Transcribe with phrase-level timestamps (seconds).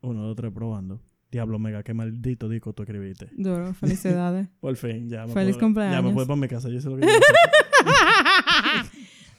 [0.00, 1.00] Uno, dos, tres, probando.
[1.30, 3.28] Diablo, mega, qué maldito disco tú escribiste.
[3.36, 4.48] Duro, felicidades.
[4.60, 6.04] Por fin, ya me Feliz puedo- Ya cumpleaños.
[6.04, 7.06] me puedo ir para mi casa, yo sé lo que.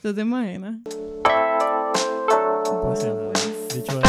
[0.02, 0.80] ¿Tú te imaginas?
[2.84, 3.04] Pues.
[3.76, 4.00] Dicho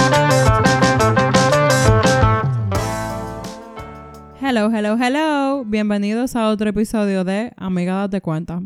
[4.42, 5.64] Hello, hello, hello.
[5.64, 8.62] Bienvenidos a otro episodio de Amiga Date Cuenta.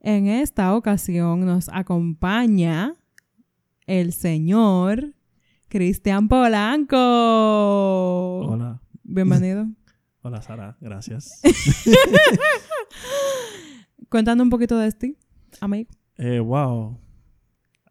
[0.00, 2.94] En esta ocasión nos acompaña
[3.86, 5.12] el señor
[5.70, 6.96] Cristian Polanco.
[8.40, 8.80] Hola.
[9.04, 9.68] Bienvenido.
[10.22, 10.76] Hola, Sara.
[10.80, 11.40] Gracias.
[14.08, 15.16] Cuéntanos un poquito de ti,
[15.60, 15.88] amigo.
[16.18, 16.98] eh, wow.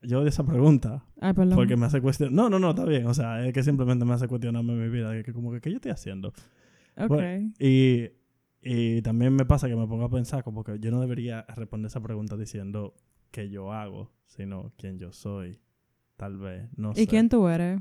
[0.02, 1.56] Yo de esa pregunta, Ay, perdón.
[1.58, 2.34] porque me hace cuestionar...
[2.34, 3.06] No, no, no, está bien.
[3.08, 5.12] O sea, es que simplemente me hace cuestionarme mi vida.
[5.14, 6.30] Que, que como que, ¿qué yo estoy haciendo?
[6.98, 7.08] Ok.
[7.10, 8.10] Bueno, y,
[8.62, 11.88] y también me pasa que me pongo a pensar como que yo no debería responder
[11.88, 12.94] esa pregunta diciendo
[13.32, 15.60] qué yo hago, sino quién yo soy.
[16.20, 17.04] Tal vez, no sé.
[17.04, 17.80] ¿Y quién tú eres?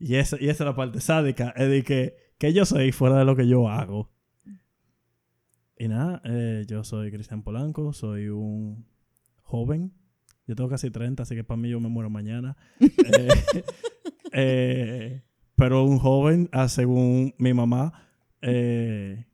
[0.00, 3.16] Y esa, y esa es la parte sádica, es de que, que yo soy fuera
[3.16, 4.10] de lo que yo hago.
[5.78, 8.88] Y nada, eh, yo soy Cristian Polanco, soy un
[9.42, 9.92] joven.
[10.48, 12.56] Yo tengo casi 30, así que para mí yo me muero mañana.
[14.32, 15.22] Eh, eh,
[15.54, 17.92] pero un joven, ah, según mi mamá,
[18.40, 19.26] que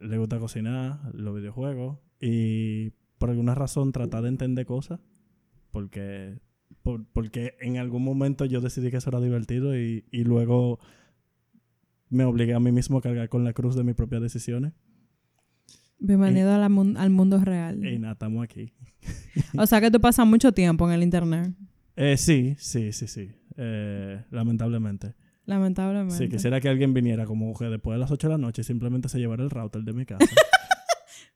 [0.00, 4.98] le gusta cocinar, los videojuegos y por alguna razón tratar de entender cosas.
[5.70, 6.40] Porque
[6.82, 10.78] por- porque en algún momento yo decidí que eso era divertido y, y luego
[12.08, 14.72] me obligué a mí mismo a cargar con la cruz de mis propias decisiones.
[15.98, 17.84] Bienvenido a la mun- al mundo real.
[17.84, 18.72] Y nada, estamos aquí.
[19.58, 21.52] O sea que tú pasas mucho tiempo en el internet.
[21.96, 23.30] Eh, sí, sí, sí, sí.
[23.56, 25.14] Eh, lamentablemente.
[25.44, 26.16] Lamentablemente.
[26.16, 28.64] Sí, quisiera que alguien viniera como que después de las 8 de la noche y
[28.64, 30.24] simplemente se llevara el router de mi casa.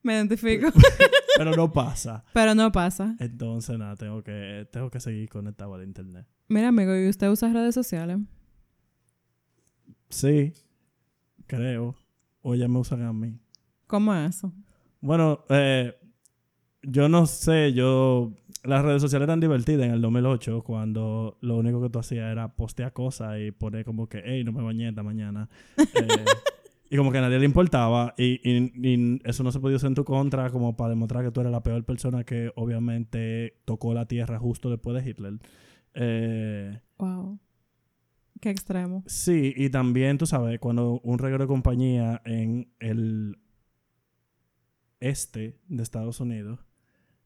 [0.04, 0.68] Me identifico.
[1.36, 2.24] Pero no pasa.
[2.34, 3.16] Pero no pasa.
[3.18, 6.26] Entonces, nada, tengo que, tengo que seguir conectado al internet.
[6.46, 8.18] Mira, amigo, ¿y usted usa redes sociales?
[10.10, 10.52] Sí,
[11.46, 11.96] creo.
[12.42, 13.40] O ya me usan a mí.
[13.86, 14.52] ¿Cómo es eso?
[15.00, 15.94] Bueno, eh,
[16.82, 18.32] yo no sé, yo...
[18.62, 22.48] Las redes sociales eran divertidas en el 2008 cuando lo único que tú hacías era
[22.56, 25.48] postear cosas y poner como que, hey, no me bañé esta mañana.
[25.94, 26.24] Eh,
[26.94, 29.88] y como que a nadie le importaba y, y- y eso no se podía usar
[29.88, 33.94] en tu contra como para demostrar que tú eras la peor persona que obviamente tocó
[33.94, 35.38] la tierra justo después de Hitler.
[35.94, 37.40] Eh, Wow.
[38.40, 39.02] Qué extremo.
[39.06, 43.38] Sí, y también, tú sabes, cuando un reguero de compañía en el
[45.00, 46.60] este de Estados Unidos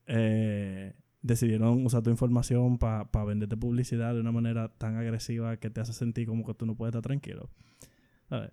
[0.07, 5.81] eh, decidieron usar tu información para venderte publicidad de una manera tan agresiva que te
[5.81, 7.51] hace sentir como que tú no puedes estar tranquilo.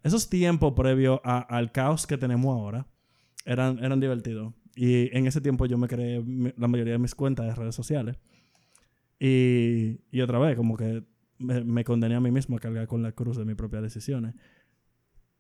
[0.04, 2.88] Esos tiempos previos al caos que tenemos ahora
[3.46, 4.54] eran, eran divertidos.
[4.76, 6.24] Y en ese tiempo yo me creé
[6.58, 8.18] la mayoría de mis cuentas de redes sociales.
[9.20, 11.04] Y, y otra vez, como que
[11.38, 14.36] me, me condené a mí mismo a cargar con la cruz de mis propias decisiones.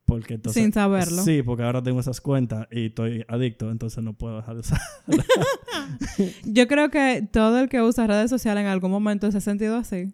[0.05, 0.61] Porque entonces...
[0.61, 1.23] Sin saberlo.
[1.23, 4.79] Sí, porque ahora tengo esas cuentas y estoy adicto, entonces no puedo dejar de usar.
[6.45, 9.77] Yo creo que todo el que usa redes sociales en algún momento se ha sentido
[9.77, 10.13] así.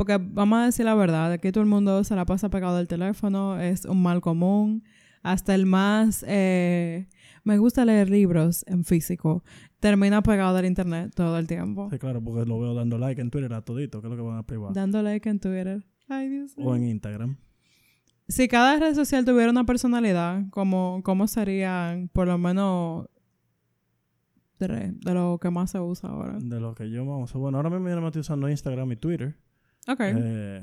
[0.00, 2.88] Porque vamos a decir la verdad, aquí todo el mundo se la pasa pegado al
[2.88, 4.82] teléfono, es un mal común.
[5.22, 7.06] Hasta el más eh,
[7.44, 9.44] me gusta leer libros en físico,
[9.78, 11.90] termina pegado al internet todo el tiempo.
[11.90, 14.22] Sí, claro, porque lo veo dando like en Twitter a todito, que es lo que
[14.22, 14.72] van a privar.
[14.72, 15.84] Dando like en Twitter.
[16.08, 16.66] Ay, Dios mío.
[16.66, 17.36] O en Instagram.
[18.26, 23.06] Si cada red social tuviera una personalidad, ¿cómo, cómo serían por lo menos
[24.56, 26.38] tres de lo que más se usa ahora?
[26.40, 27.34] De lo que yo vamos.
[27.34, 29.36] Bueno, ahora mismo yo no me estoy usando Instagram y Twitter.
[29.92, 30.00] Ok.
[30.00, 30.62] Eh,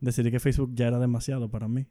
[0.00, 1.86] decidí que Facebook ya era demasiado para mí.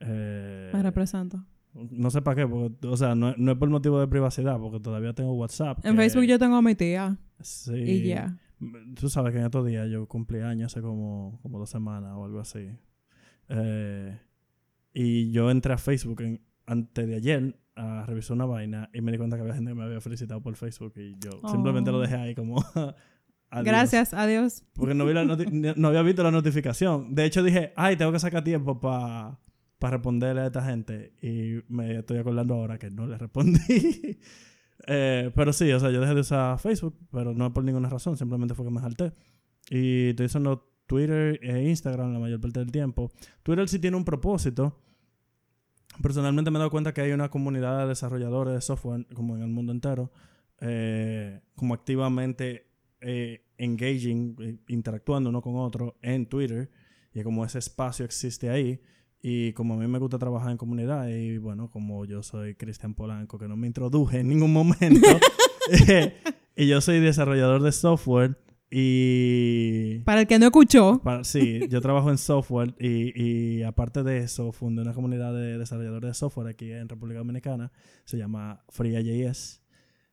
[0.00, 1.44] Eh, me representa.
[1.74, 4.80] no sé para qué, porque, o sea, no, no es por motivo de privacidad, porque
[4.80, 5.84] todavía tengo WhatsApp.
[5.84, 7.74] En que- Facebook yo tengo a mi tía Sí.
[7.74, 8.36] y ya.
[8.98, 12.24] Tú sabes que en estos días yo cumplí años hace como, como dos semanas o
[12.24, 12.68] algo así.
[13.48, 14.18] Eh,
[14.92, 19.12] y yo entré a Facebook en- antes de ayer a revisar una vaina y me
[19.12, 21.98] di cuenta que había gente que me había felicitado por Facebook y yo simplemente lo
[21.98, 22.00] Oh.
[22.00, 22.56] dejé ahí como...
[23.50, 23.66] adiós.
[23.66, 24.64] Gracias, adiós.
[24.74, 25.24] Porque no, vi la
[25.76, 27.14] no había visto la notificación.
[27.14, 29.38] De hecho dije, ay, tengo que sacar tiempo para
[29.80, 31.12] responderle a esta gente.
[31.22, 34.18] Y me estoy acordando ahora que no le respondí.
[34.86, 38.16] Eh, pero sí, o sea, yo dejé de usar Facebook, pero no por ninguna razón,
[38.16, 39.12] simplemente fue que me salté.
[39.68, 43.10] Y estoy usando Twitter e Instagram la mayor parte del tiempo.
[43.42, 44.80] Twitter sí tiene un propósito.
[46.02, 49.42] Personalmente me he dado cuenta que hay una comunidad de desarrolladores de software, como en
[49.42, 50.10] el mundo entero,
[50.60, 52.67] eh, como activamente
[53.00, 56.70] eh, engaging, eh, interactuando uno con otro en Twitter.
[57.14, 58.80] Y como ese espacio existe ahí.
[59.20, 62.94] Y como a mí me gusta trabajar en comunidad, y bueno, como yo soy Cristian
[62.94, 65.08] Polanco, que no me introduje en ningún momento,
[65.88, 66.14] eh,
[66.54, 68.36] y yo soy desarrollador de software,
[68.70, 69.98] Y...
[70.04, 71.00] Para el que no escuchó.
[71.02, 75.58] para- sí, yo trabajo en software y, y aparte de eso, fundé una comunidad de
[75.58, 77.72] desarrolladores de software aquí en República Dominicana.
[78.04, 79.62] Se llama FreeJS.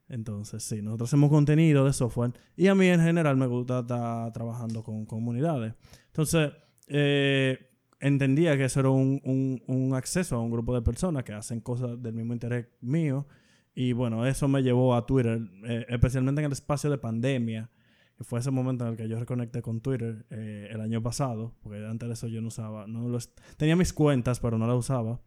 [0.08, 4.32] Entonces, sí, nosotros hacemos contenido de software y a mí en general me gusta estar
[4.34, 5.74] trabajando con comunidades.
[6.08, 6.52] Entonces,
[6.88, 7.58] eh,
[8.00, 11.60] entendía que eso era un, un- un acceso a un grupo de personas que hacen
[11.60, 13.26] cosas del mismo interés mío.
[13.74, 17.70] Y bueno, eso me llevó a Twitter, eh, especialmente en el espacio de pandemia,
[18.16, 21.56] que fue ese momento en el que yo reconecté con Twitter eh, el año pasado,
[21.62, 24.78] porque antes de eso yo no usaba, no los, tenía mis cuentas, pero no las
[24.78, 25.20] usaba.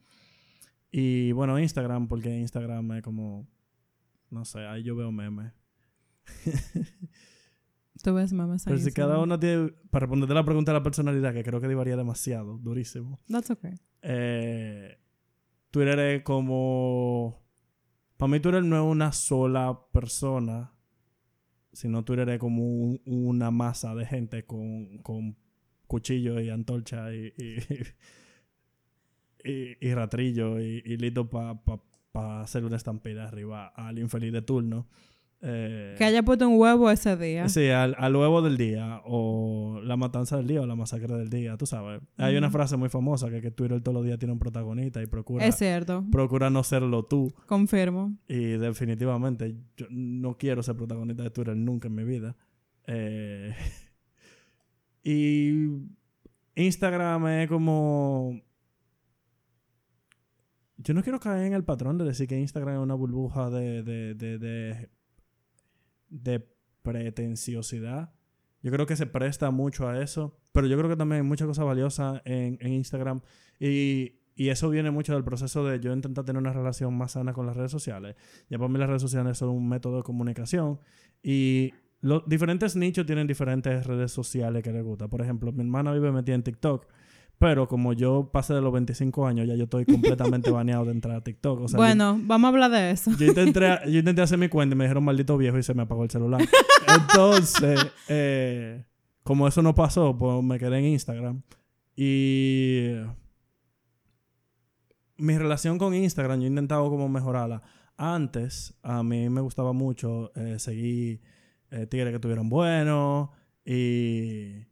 [0.90, 3.46] Y bueno, Instagram, porque Instagram es como,
[4.30, 5.52] no sé, ahí yo veo memes.
[8.02, 10.82] Tú ves memes ahí, Pero si cada uno tiene, para responderte la pregunta de la
[10.84, 13.19] personalidad, que creo que varía demasiado, durísimo.
[13.28, 13.75] That's okay.
[14.02, 14.96] Eh,
[15.70, 17.42] Twitter es como.
[18.16, 20.72] Para mí, Twitter no es una sola persona,
[21.72, 25.36] sino Twitter es como un- una masa de gente con, con
[25.86, 27.56] cuchillo y antorcha y, y,
[29.50, 31.60] y, y ratrillo y, y listo para
[32.18, 34.86] hacer una estampida arriba al infeliz de turno.
[35.40, 37.48] Eh, Que haya puesto un huevo ese día.
[37.48, 41.30] Sí, al, al huevo del día, o la matanza del día, o la masacre del
[41.30, 42.00] día, tú sabes.
[42.16, 45.06] Hay una frase muy famosa que, que Twitter todos los días tiene un protagonista y
[45.06, 46.04] procura, Es cierto.
[46.10, 47.32] procura no serlo tú.
[47.46, 48.16] Confirmo.
[48.26, 52.34] Y definitivamente yo no quiero ser protagonista de Twitter nunca en mi vida.
[52.88, 53.54] Eh,
[55.04, 55.52] y
[56.56, 58.40] Instagram es como...
[60.78, 63.82] Yo no quiero caer en el patrón de decir que Instagram es una burbuja de,
[63.82, 64.90] de, de, de,
[66.08, 66.48] de
[66.82, 68.12] pretenciosidad.
[68.62, 70.38] Yo creo que se presta mucho a eso.
[70.52, 73.20] Pero yo creo que también hay muchas cosas valiosas en, en Instagram.
[73.60, 77.32] Y, y eso viene mucho del proceso de yo intentar tener una relación más sana
[77.32, 78.16] con las redes sociales.
[78.48, 80.80] Ya para mí las redes sociales son un método de comunicación.
[81.22, 85.08] Y los diferentes nichos tienen diferentes redes sociales que les gusta.
[85.08, 86.86] Por ejemplo, mi hermana vive metida en TikTok.
[87.38, 91.17] Pero como yo pasé de los 25 años, ya yo estoy completamente baneado de entrar
[91.17, 91.61] a TikTok.
[91.61, 93.12] O sea, yo- bueno, vamos a hablar de eso.
[93.17, 95.82] yo intenté, yo intenté hacer mi cuenta y me dijeron maldito viejo y se me
[95.82, 96.40] apagó el celular.
[97.00, 98.85] Entonces, eh,
[99.23, 101.43] como eso no pasó, pues me quedé en Instagram.
[101.94, 102.93] Y
[105.17, 107.62] mi relación con Instagram, yo he intentado como mejorarla.
[107.96, 111.20] Antes, a mí me gustaba mucho eh, seguir
[111.70, 113.31] eh, tigres que tuvieran buenos
[113.64, 114.67] y,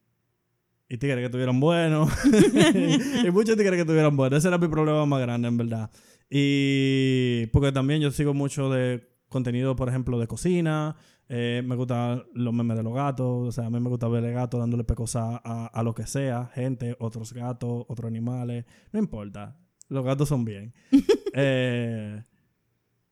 [0.88, 2.10] y tigres que tuvieran buenos.
[3.24, 4.38] y muchos tigres que tuvieran buenos.
[4.38, 5.90] Ese era mi problema más grande, en verdad.
[6.30, 10.96] Y porque también yo sigo mucho de contenido, por ejemplo, de cocina.
[11.28, 13.48] Eh, me gustan los memes de los gatos.
[13.48, 16.06] O sea, a mí me gusta ver el gato dándole pecosa a, a lo que
[16.06, 16.50] sea.
[16.54, 18.64] Gente, otros gatos, otros animales.
[18.92, 19.58] No importa.
[19.88, 20.72] Los gatos son bien.
[21.38, 22.22] Eh,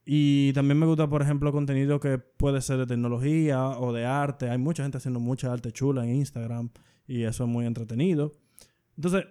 [0.06, 4.48] y también me gusta, por ejemplo, contenido que puede ser de tecnología o de arte.
[4.48, 6.70] Hay mucha gente haciendo mucha arte chula en Instagram
[7.06, 8.32] y eso es muy entretenido.
[8.96, 9.26] Entonces,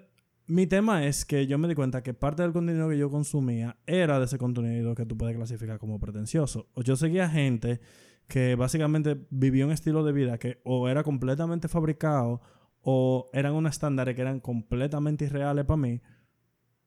[0.47, 3.77] mi tema es que yo me di cuenta que parte del contenido que yo consumía
[3.85, 6.69] era de ese contenido que tú puedes clasificar como pretencioso.
[6.73, 7.79] O yo seguía gente
[8.27, 12.41] que básicamente vivió un estilo de vida que o era completamente fabricado
[12.81, 16.01] o eran unos estándares que eran completamente irreales para mí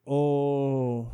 [0.06, 1.12] o...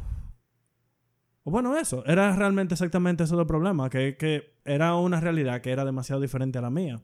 [1.45, 5.73] O bueno, eso, era realmente exactamente eso el problema, que, que era una realidad que
[5.73, 7.03] era demasiado diferente a la mía.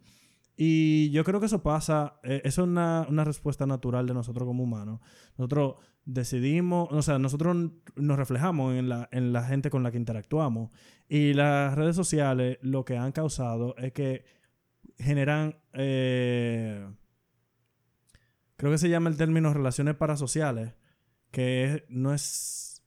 [0.60, 4.44] Y yo creo que eso pasa, eh, eso es una, una respuesta natural de nosotros
[4.44, 4.98] como humanos.
[5.36, 7.56] Nosotros decidimos, o sea, nosotros
[7.94, 10.70] nos reflejamos en la, en la gente con la que interactuamos.
[11.08, 14.24] Y las redes sociales lo que han causado es que
[14.98, 16.84] generan, eh,
[18.56, 20.74] creo que se llama el término relaciones parasociales,
[21.30, 22.82] que es- no es,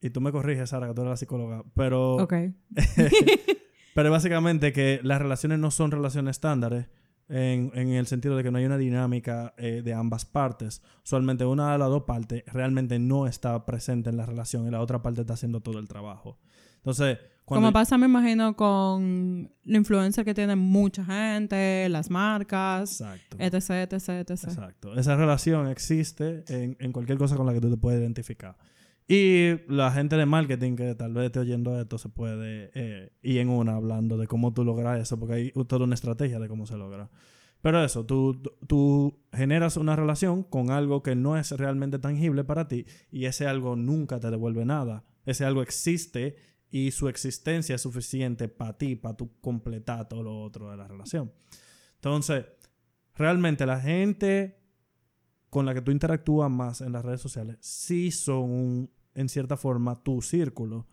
[0.00, 2.16] y tú me corriges, Sara, que tú eres la psicóloga, pero...
[2.16, 2.34] Ok.
[3.94, 6.88] Pero básicamente que las relaciones no son relaciones estándares
[7.28, 10.82] en, en el sentido de que no hay una dinámica eh, de ambas partes.
[11.04, 14.80] Usualmente una de las dos partes realmente no está presente en la relación y la
[14.80, 16.38] otra parte está haciendo todo el trabajo.
[16.76, 17.66] Entonces, cuando...
[17.66, 23.36] Como pasa, me imagino, con la influencia que tiene mucha gente, las marcas, Exacto.
[23.38, 24.30] etc, etc, etc.
[24.30, 24.94] Exacto.
[24.94, 28.56] Esa relación existe en, en cualquier cosa con la que tú te puedes identificar.
[29.06, 33.38] Y la gente de marketing que tal vez esté oyendo esto se puede eh, ir
[33.38, 36.66] en una hablando de cómo tú logras eso, porque hay toda una estrategia de cómo
[36.66, 37.10] se logra.
[37.60, 42.68] Pero eso, tú, tú generas una relación con algo que no es realmente tangible para
[42.68, 45.04] ti y ese algo nunca te devuelve nada.
[45.24, 46.36] Ese algo existe
[46.70, 50.88] y su existencia es suficiente para ti, para tú completar todo lo otro de la
[50.88, 51.32] relación.
[51.94, 52.44] Entonces,
[53.14, 54.63] realmente la gente
[55.54, 59.56] con la que tú interactúas más en las redes sociales sí son, un- en cierta
[59.56, 60.88] forma, tu círculo.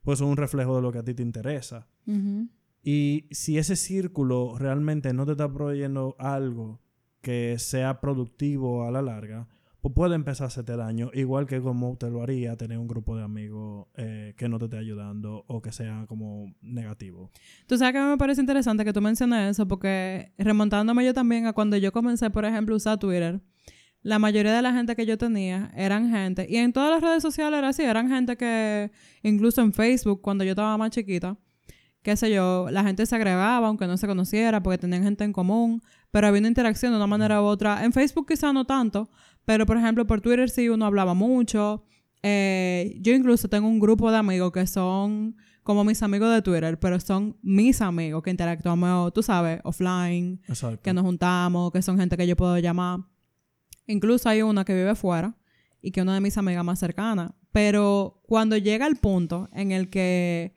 [0.00, 1.86] Pues son un reflejo de lo que a ti te interesa.
[2.06, 2.48] Ujú.
[2.82, 6.80] Y si ese círculo realmente no te está proveyendo algo
[7.20, 9.48] que sea productivo a la larga,
[9.82, 13.16] pues puede empezar a hacerte daño, igual que como te lo haría tener un grupo
[13.16, 17.30] de amigos eh, que no te esté ayudando o que sea como negativo.
[17.66, 21.52] Tú sabes que me parece interesante que tú menciones eso, porque remontándome yo también a
[21.52, 23.40] cuando yo comencé, por ejemplo, a usar Twitter,
[24.06, 27.22] la mayoría de la gente que yo tenía eran gente, y en todas las redes
[27.24, 28.92] sociales era así, eran gente que,
[29.24, 31.36] incluso en Facebook, cuando yo estaba más chiquita,
[32.02, 35.32] qué sé yo, la gente se agregaba aunque no se conociera porque tenían gente en
[35.32, 35.82] común,
[36.12, 37.84] pero había una interacción de una manera u otra.
[37.84, 39.10] En Facebook quizá no tanto,
[39.44, 41.82] pero por ejemplo por Twitter sí uno hablaba mucho.
[42.22, 46.78] Eh, yo incluso tengo un grupo de amigos que son como mis amigos de Twitter,
[46.78, 50.80] pero son mis amigos que interactuamos, tú sabes, offline, Exacto.
[50.80, 53.00] que nos juntamos, que son gente que yo puedo llamar.
[53.86, 55.36] Incluso hay una que vive fuera
[55.80, 57.32] y que es una de mis amigas más cercanas.
[57.52, 60.54] Pero cuando llega el punto en el que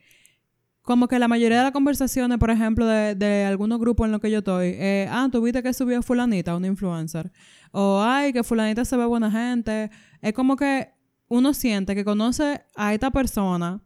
[0.81, 4.19] como que la mayoría de las conversaciones, por ejemplo, de, de algunos grupos en los
[4.19, 7.31] que yo estoy, eh, ah, tú viste que subió fulanita, una influencer,
[7.71, 10.89] o ay, que fulanita se ve buena gente, es como que
[11.27, 13.83] uno siente que conoce a esta persona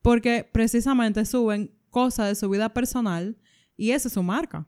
[0.00, 3.36] porque precisamente suben cosas de su vida personal
[3.76, 4.66] y esa es su marca.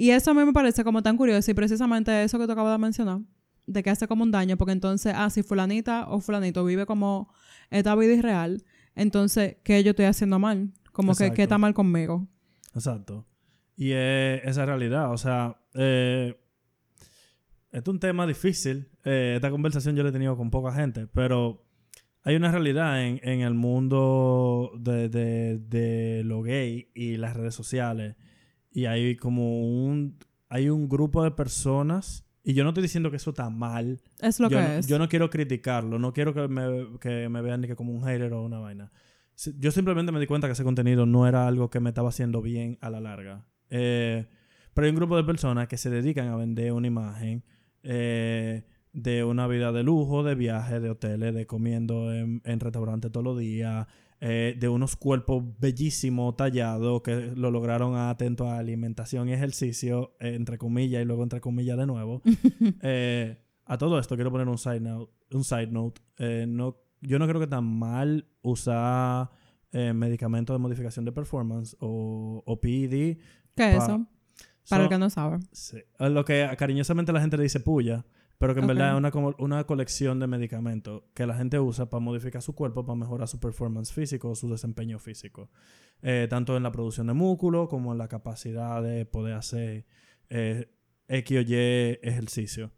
[0.00, 2.72] Y eso a mí me parece como tan curioso y precisamente eso que tú acabas
[2.72, 3.18] de mencionar,
[3.66, 7.34] de que hace como un daño, porque entonces, ah, si fulanita o fulanito vive como
[7.68, 8.62] esta vida irreal,
[8.94, 10.72] entonces, ¿qué yo estoy haciendo mal?
[10.92, 12.28] Como que, ¿qué está mal conmigo?
[12.76, 13.26] Exacto.
[13.74, 15.10] Y es esa realidad.
[15.12, 16.40] O sea, eh,
[17.72, 18.88] es un tema difícil.
[19.04, 21.66] Eh, esta conversación yo la he tenido con poca gente, pero
[22.22, 27.56] hay una realidad en, en el mundo de, de, de lo gay y las redes
[27.56, 28.14] sociales.
[28.78, 30.16] Y hay como un,
[30.48, 34.00] hay un grupo de personas, y yo no estoy diciendo que eso está mal.
[34.20, 34.86] Es lo yo, que no, es.
[34.86, 38.04] yo no quiero criticarlo, no quiero que me, que me vean ni que como un
[38.04, 38.92] hater o una vaina.
[39.58, 42.40] Yo simplemente me di cuenta que ese contenido no era algo que me estaba haciendo
[42.40, 43.46] bien a la larga.
[43.68, 44.28] Eh,
[44.74, 47.42] pero hay un grupo de personas que se dedican a vender una imagen
[47.82, 53.10] eh, de una vida de lujo, de viajes, de hoteles, de comiendo en, en restaurantes
[53.10, 53.88] todos los días,
[54.20, 60.34] eh, de unos cuerpos bellísimos, tallados, que lo lograron atento a alimentación y ejercicio, eh,
[60.34, 62.22] entre comillas y luego entre comillas de nuevo.
[62.82, 65.12] Eh, a todo esto quiero poner un side note.
[65.32, 66.00] Un side note.
[66.46, 69.30] No, yo no creo que tan mal usar
[69.72, 73.18] medicamentos de modificación de performance o, o PED.
[73.54, 74.06] ¿Qué es pa- eso?
[74.70, 75.38] Para el que no sabe.
[75.52, 78.04] sí, lo que cariñosamente la gente le dice puya,
[78.38, 81.90] pero que en verdad es una, como- una colección de medicamentos que la gente usa
[81.90, 85.50] para modificar su cuerpo, para mejorar su performance físico o su desempeño físico.
[86.02, 89.84] Eh, tanto en la producción de músculo como en la capacidad de poder hacer
[90.30, 90.70] eh,
[91.08, 91.54] X o Y
[92.02, 92.70] ejercicio.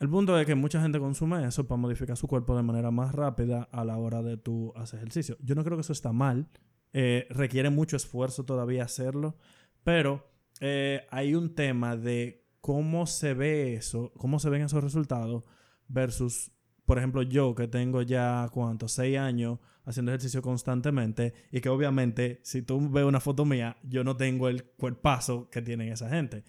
[0.00, 3.12] El punto es que mucha gente consume eso para modificar su cuerpo de manera más
[3.14, 5.36] rápida a la hora de tú hacer ejercicio.
[5.42, 6.48] Yo no creo que eso está mal.
[6.92, 9.36] Eh, requiere mucho esfuerzo todavía hacerlo.
[9.82, 15.42] Pero eh, hay un tema de cómo se ve eso, cómo se ven esos resultados
[15.88, 16.52] versus,
[16.84, 18.88] por ejemplo, yo que tengo ya, ¿cuánto?
[18.88, 24.04] Seis años haciendo ejercicio constantemente y que obviamente si tú ves una foto mía, yo
[24.04, 26.44] no tengo el cuerpazo que tienen esa gente.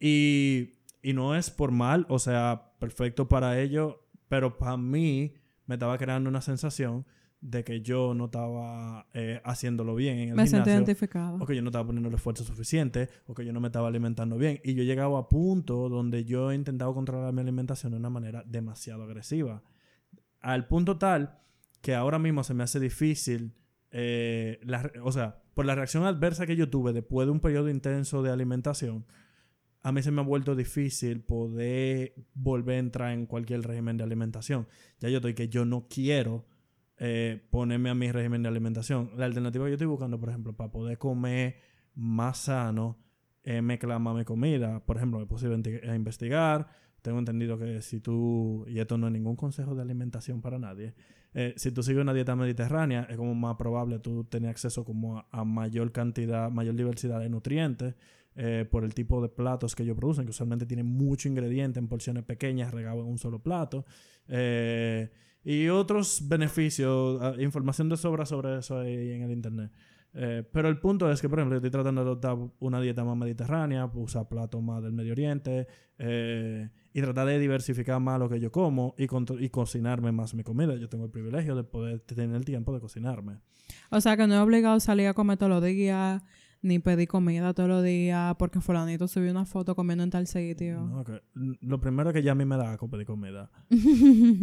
[0.00, 3.96] Y, y no es por mal, o sea, perfecto para ellos,
[4.26, 5.34] pero para mí
[5.66, 7.04] me estaba creando una sensación
[7.40, 11.34] de que yo no estaba eh, haciéndolo bien en el Me gimnasio identificada.
[11.40, 13.88] o que yo no estaba poniendo el esfuerzo suficiente, o que yo no me estaba
[13.88, 14.60] alimentando bien.
[14.64, 18.10] Y yo he llegado a punto donde yo he intentado controlar mi alimentación de una
[18.10, 19.62] manera demasiado agresiva.
[20.40, 21.38] Al punto tal
[21.80, 23.54] que ahora mismo se me hace difícil,
[23.92, 27.68] eh, la o sea, por la reacción adversa que yo tuve después de un periodo
[27.68, 29.06] intenso de alimentación,
[29.82, 34.04] a mí se me ha vuelto difícil poder volver a entrar en cualquier régimen de
[34.04, 34.66] alimentación.
[34.98, 36.46] Ya yo estoy que yo no quiero
[36.98, 39.10] eh, ponerme a mi régimen de alimentación.
[39.16, 41.56] La alternativa que yo estoy buscando, por ejemplo, para poder comer
[41.94, 42.98] más sano,
[43.42, 44.84] es mezclar más mi comida.
[44.84, 46.68] Por ejemplo, me puse a investigar.
[47.02, 50.94] Tengo entendido que si tú, y esto no es ningún consejo de alimentación para nadie,
[51.34, 55.18] eh, si tú sigues una dieta mediterránea, es como más probable tú tener acceso como
[55.18, 57.94] a, a mayor cantidad, mayor diversidad de nutrientes
[58.40, 61.88] eh, por el tipo de platos que ellos producen, que usualmente tienen mucho ingrediente en
[61.88, 63.84] porciones pequeñas regados en un solo plato.
[64.28, 65.10] Eh,
[65.48, 69.72] y otros beneficios, ah, información de sobra sobre eso ahí en el internet.
[70.12, 73.02] Eh, pero el punto es que, por ejemplo, yo estoy tratando de adoptar una dieta
[73.02, 78.28] más mediterránea, usar platos más del Medio Oriente eh, y tratar de diversificar más lo
[78.28, 79.04] que yo como y,
[79.42, 80.76] y cocinarme más mi comida.
[80.76, 83.38] Yo tengo el privilegio de poder tener el tiempo de cocinarme.
[83.90, 86.22] O sea que no es obligado salir a comer todos los días,
[86.60, 90.80] ni pedir comida todos los días, porque fulanito subió una foto comiendo en tal sitio.
[90.80, 91.04] No,
[91.60, 93.50] lo primero que ya a mí me da asco pedir comida.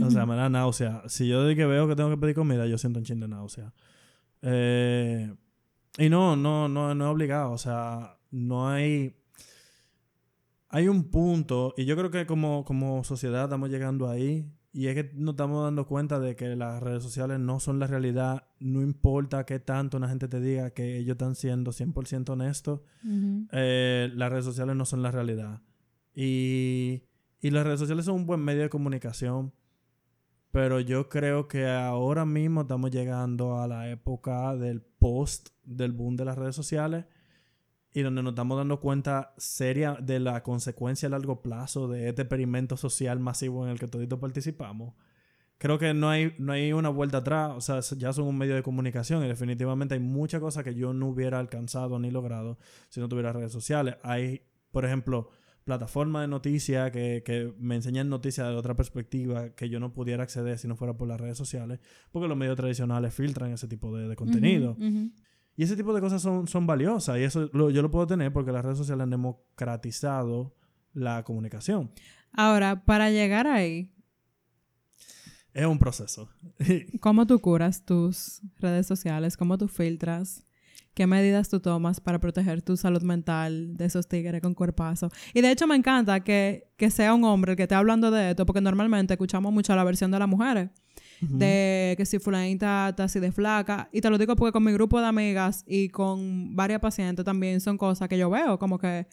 [0.03, 1.03] o sea, me da náusea.
[1.07, 3.27] Si yo de que veo que tengo que pedir comida, yo siento un chin de
[3.27, 3.73] náusea.
[4.41, 5.33] Eh,
[5.97, 7.51] Y no, no, no, no es obligado.
[7.51, 9.15] O sea, no hay.
[10.69, 14.45] Hay un punto, y yo creo que como, como sociedad estamos llegando ahí,
[14.75, 17.87] y es que nos estamos dando cuenta de que las redes sociales no son la
[17.87, 18.43] realidad.
[18.59, 22.81] No importa qué tanto una gente te diga que ellos están siendo 100% honestos,
[23.53, 25.61] eh, las redes sociales no son la realidad.
[26.13, 27.03] Y,
[27.39, 29.53] y las redes sociales son un buen medio de comunicación,
[30.51, 36.17] pero yo creo que ahora mismo estamos llegando a la época del post del boom
[36.17, 37.05] de las redes sociales
[37.95, 42.23] y donde nos estamos dando cuenta seria de la consecuencia a largo plazo de este
[42.23, 44.93] experimento social masivo en el que todos participamos.
[45.57, 48.53] Creo que no hay, no hay una vuelta atrás, o sea, ya son un medio
[48.53, 52.59] de comunicación y definitivamente hay muchas cosas que yo no hubiera alcanzado ni logrado
[52.89, 53.95] si no tuviera redes sociales.
[54.03, 55.29] Hay, por ejemplo,
[55.63, 60.23] plataformas de noticias que, que, me enseñan noticias de otra perspectiva que yo no pudiera
[60.23, 61.79] acceder si no fuera por las redes sociales,
[62.11, 64.75] porque los medios tradicionales filtran ese tipo de, contenido.
[65.57, 68.51] Y ese tipo de cosas son, son valiosas y eso yo lo puedo tener porque
[68.51, 70.53] las redes sociales han democratizado
[70.93, 71.91] la comunicación.
[72.33, 73.91] Ahora, para llegar ahí...
[75.53, 76.29] Es un proceso.
[76.99, 79.37] ¿Cómo tú curas tus redes sociales?
[79.37, 80.45] ¿Cómo tú filtras?
[80.93, 85.09] ¿Qué medidas tú tomas para proteger tu salud mental de esos tigres con cuerpazo?
[85.33, 88.31] Y de hecho me encanta que, que sea un hombre el que esté hablando de
[88.31, 90.69] esto, porque normalmente escuchamos mucho la versión de las mujeres
[91.29, 93.89] de que si fulanita está así de flaca.
[93.91, 97.61] Y te lo digo porque con mi grupo de amigas y con varias pacientes también
[97.61, 99.07] son cosas que yo veo, como que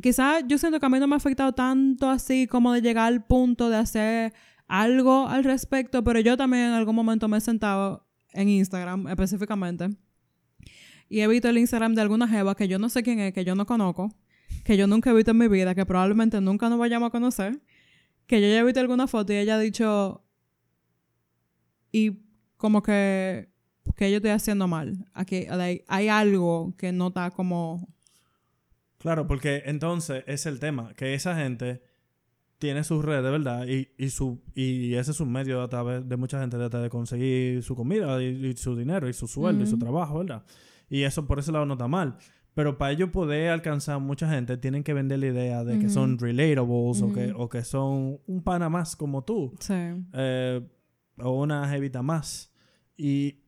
[0.00, 3.06] quizás yo siento que a mí no me ha afectado tanto así como de llegar
[3.06, 4.32] al punto de hacer
[4.68, 9.90] algo al respecto, pero yo también en algún momento me he sentado en Instagram específicamente
[11.10, 13.44] y he visto el Instagram de alguna jeva que yo no sé quién es, que
[13.44, 14.14] yo no conozco,
[14.64, 17.60] que yo nunca he visto en mi vida, que probablemente nunca nos vayamos a conocer,
[18.26, 20.24] que yo ya he visto alguna foto y ella ha dicho,
[21.92, 22.18] y
[22.56, 23.48] como que,
[23.96, 25.06] que yo estoy haciendo mal.
[25.14, 27.88] Aquí hay, algo que no está como...
[28.98, 31.82] Claro, porque entonces es el tema, que esa gente
[32.58, 33.66] tiene sus redes, ¿verdad?
[33.66, 37.62] Y, y, su, y ese es un medio a través de mucha gente de conseguir
[37.62, 40.44] su comida y, su dinero y su sueldo y su trabajo, ¿verdad?
[40.90, 42.18] Y eso por ese lado no está mal.
[42.52, 46.18] Pero para ellos poder alcanzar mucha gente, tienen que vender la idea de que son
[46.18, 49.54] relatables o, que, o que son un pana más como tú.
[49.60, 49.72] Sí.
[50.12, 50.60] Eh,
[51.22, 52.52] o una jevita más.
[52.96, 53.40] Y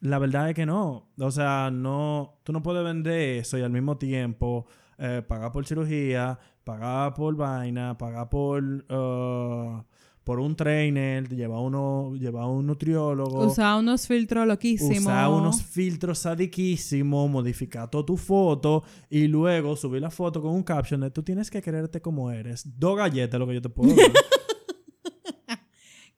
[0.00, 1.08] la verdad es que no.
[1.18, 4.66] O sea, no, tú no puedes vender eso y al mismo tiempo
[4.98, 9.84] eh, pagar por cirugía, pagar por vaina, pagar por, uh,
[10.24, 13.46] por un trainer, llevar uno, llevar un nutriólogo.
[13.46, 14.98] Usar unos filtros loquísimos.
[14.98, 20.62] Usar unos filtros sadiquísimos, modificar toda tu foto y luego subir la foto con un
[20.62, 22.64] caption de tú tienes que quererte como eres.
[22.78, 24.10] Dos galletas lo que yo te puedo dar.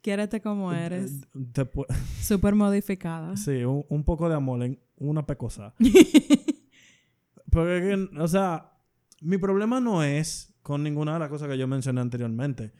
[0.00, 1.20] Quiérete como eres.
[2.20, 3.37] Súper modificada.
[3.37, 5.74] Sí, un, poco de amor en una pecosa.
[7.50, 8.72] Porque, o sea,
[9.20, 12.72] mi problema no es con ninguna de las cosas que yo mencioné anteriormente.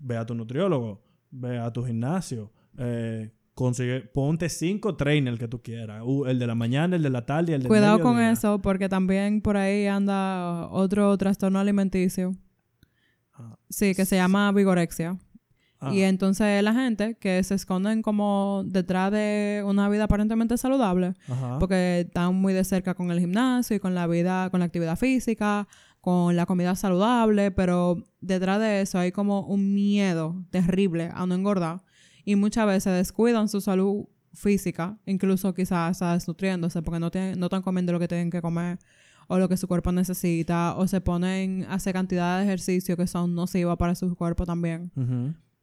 [0.00, 5.62] Ve a tu nutriólogo, ve a tu gimnasio, eh, consigue, ponte cinco trainers que tú
[5.62, 6.02] quieras.
[6.26, 9.40] el de la mañana, el de la tarde, el de Cuidado con eso, porque también
[9.40, 12.34] por ahí anda otro trastorno alimenticio.
[13.34, 15.18] Ah, sí, que se llama vigorexia.
[15.92, 21.14] Y entonces la gente que se esconden como detrás de una vida aparentemente saludable,
[21.60, 24.96] porque están muy de cerca con el gimnasio y con la vida, con la actividad
[24.96, 25.68] física,
[26.00, 31.34] con la comida saludable, pero detrás de eso hay como un miedo terrible a no
[31.34, 31.82] engordar
[32.24, 37.46] y muchas veces descuidan su salud física, incluso quizás está desnutriéndose porque no, tienen, no
[37.46, 38.78] están comiendo lo que tienen que comer
[39.28, 43.06] o lo que su cuerpo necesita, o se ponen a hacer cantidad de ejercicio que
[43.06, 44.90] son nocivas para su cuerpo también.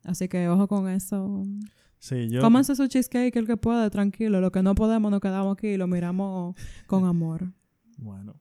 [0.04, 1.44] Así que ojo con eso.
[2.00, 2.42] Sí, yo...
[2.42, 4.42] Cómanse su cheesecake el que puede, tranquilo.
[4.42, 6.56] Lo que no podemos nos quedamos aquí y lo miramos
[6.88, 7.54] con amor.
[7.98, 8.36] Bueno.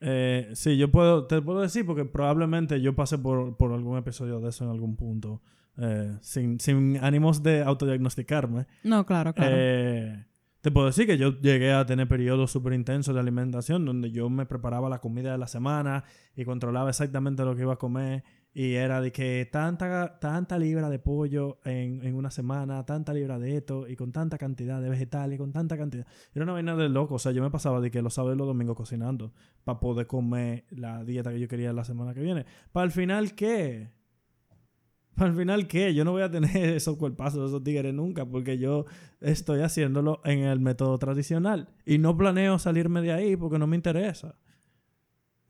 [0.00, 4.40] Eh, sí, yo puedo, te puedo decir porque probablemente yo pasé por, por algún episodio
[4.40, 5.42] de eso en algún punto.
[5.78, 8.66] Eh, sin, sin ánimos de autodiagnosticarme.
[8.82, 9.54] No, claro, claro.
[9.58, 10.24] Eh,
[10.62, 14.28] te puedo decir que yo llegué a tener periodos súper intensos de alimentación donde yo
[14.30, 16.04] me preparaba la comida de la semana
[16.34, 18.24] y controlaba exactamente lo que iba a comer
[18.58, 23.38] y era de que tanta, tanta libra de pollo en, en, una semana, tanta libra
[23.38, 26.06] de esto, y con tanta cantidad de vegetales, con tanta cantidad.
[26.32, 27.16] Era una vaina de loco.
[27.16, 30.64] O sea, yo me pasaba de que los sábados los domingos cocinando para poder comer
[30.70, 32.46] la dieta que yo quería la semana que viene.
[32.72, 33.90] ¿Para el final qué?
[35.16, 35.92] ¿Para el final qué?
[35.92, 38.86] Yo no voy a tener esos cuerpazos, esos tigres nunca, porque yo
[39.20, 41.68] estoy haciéndolo en el método tradicional.
[41.84, 44.36] Y no planeo salirme de ahí porque no me interesa.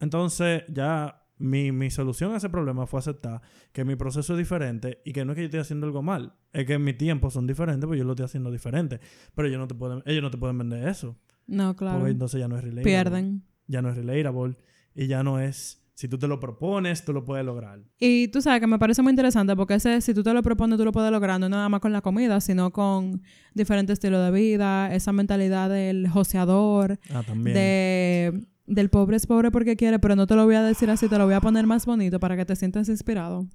[0.01, 5.01] Entonces, ya mi, mi, solución a ese problema fue aceptar que mi proceso es diferente
[5.05, 7.47] y que no es que yo esté haciendo algo mal, es que mis tiempos son
[7.47, 9.01] diferentes, pues yo lo estoy haciendo diferente.
[9.35, 11.17] Pero ellos no te pueden, ellos no te pueden vender eso.
[11.47, 11.99] No, claro.
[11.99, 12.91] Porque entonces ya no es relatable.
[12.91, 13.43] Pierden.
[13.67, 14.57] Ya no es relatable.
[14.95, 15.83] Y ya no es...
[15.95, 17.81] Si tú te lo propones, tú lo puedes lograr.
[17.99, 20.77] Y tú sabes que me parece muy interesante porque ese, si tú te lo propones,
[20.77, 23.23] tú lo puedes lograr no nada más con la comida, sino con
[23.55, 27.55] diferentes estilos de vida, esa mentalidad del joseador, Ah, también.
[27.55, 31.09] de, del pobre es pobre porque quiere, pero no te lo voy a decir así,
[31.09, 33.47] te lo voy a poner más bonito para que te sientas inspirado.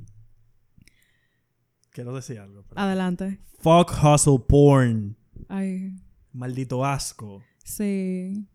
[1.92, 2.64] Quiero decir algo.
[2.68, 3.40] pero- Adelante.
[3.60, 5.18] Fuck hustle porn.
[5.50, 5.94] Ay,
[6.34, 7.42] Maldito asco.
[7.64, 8.48] sí.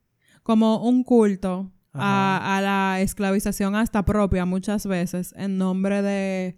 [0.43, 6.57] Como un culto a la esclavización hasta propia muchas veces en nombre de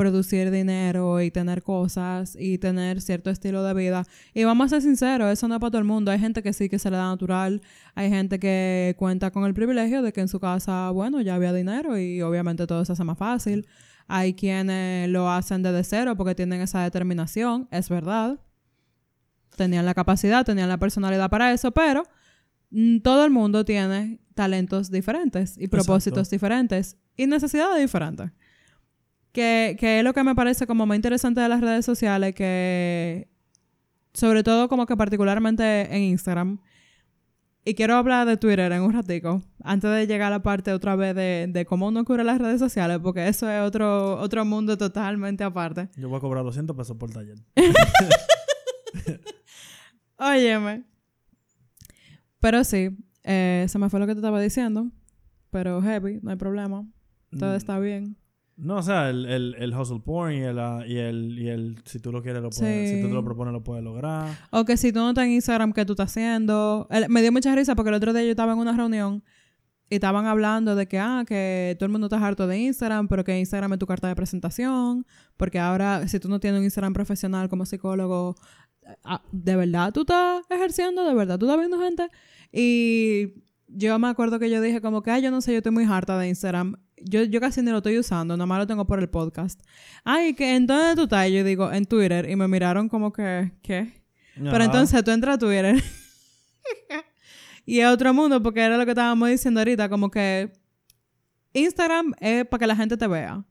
[0.00, 4.06] producir dinero y tener cosas y tener cierto estilo de vida.
[4.32, 6.10] Y vamos a ser sinceros, eso no es para todo el mundo.
[6.10, 7.60] Hay gente que sí que se le da natural.
[7.94, 11.52] Hay gente que cuenta con el privilegio de que en su casa, bueno, ya había
[11.52, 13.66] dinero y obviamente todo se hace más fácil.
[14.08, 18.40] Hay quienes lo hacen desde cero porque tienen esa determinación, es verdad.
[19.54, 22.04] Tenían la capacidad, tenían la personalidad para eso, pero
[22.70, 26.36] mm, todo el mundo tiene talentos diferentes y propósitos Exacto.
[26.36, 28.30] diferentes y necesidades diferentes.
[29.32, 33.28] Que, que es lo que me parece como más interesante de las redes sociales, que
[34.12, 36.58] sobre todo como que particularmente en Instagram.
[37.64, 40.96] Y quiero hablar de Twitter en un ratico, antes de llegar a la parte otra
[40.96, 44.76] vez de, de cómo uno cubre las redes sociales, porque eso es otro, otro mundo
[44.78, 45.90] totalmente aparte.
[45.96, 47.36] Yo voy a cobrar 200 pesos por taller.
[50.18, 50.84] Óyeme.
[52.40, 54.86] Pero sí, eh, se me fue lo que te estaba diciendo.
[55.50, 56.86] Pero heavy, no hay problema.
[57.38, 57.56] Todo Mm.
[57.56, 58.16] está bien.
[58.62, 61.78] No, o sea, el, el, el hustle porn y el, ah, y el, y el,
[61.84, 62.96] si tú lo quieres, lo puedes, Sí.
[62.96, 64.28] si tú te lo propones, lo puedes lograr.
[64.50, 66.86] O que si tú no estás en Instagram, ¿qué tú estás haciendo?
[67.08, 69.22] Me dio mucha risa porque el otro día yo estaba en una reunión
[69.88, 73.24] y estaban hablando de que, ah, que todo el mundo está harto de Instagram, pero
[73.24, 75.04] que Instagram es tu carta de presentación,
[75.36, 78.36] porque ahora si tú no tienes un Instagram profesional como psicólogo,
[79.04, 81.04] ah, ¿de verdad tú estás ejerciendo?
[81.08, 82.08] ¿De verdad tú estás viendo gente?
[82.52, 83.34] Y
[83.68, 85.84] yo me acuerdo que yo dije como que, ay, yo no sé, yo estoy muy
[85.84, 86.76] harta de Instagram.
[87.02, 89.60] Yo, yo casi ni lo estoy usando, nada más lo tengo por el podcast.
[90.04, 91.30] Ay, que ¿en dónde tú estás?
[91.30, 92.28] Yo digo, en Twitter.
[92.28, 94.02] Y me miraron como que, ¿qué?
[94.34, 95.82] Pero entonces tú entras a Twitter.
[97.66, 100.52] y es otro mundo, porque era lo que estábamos diciendo ahorita, como que
[101.52, 103.44] Instagram es para que la gente te vea.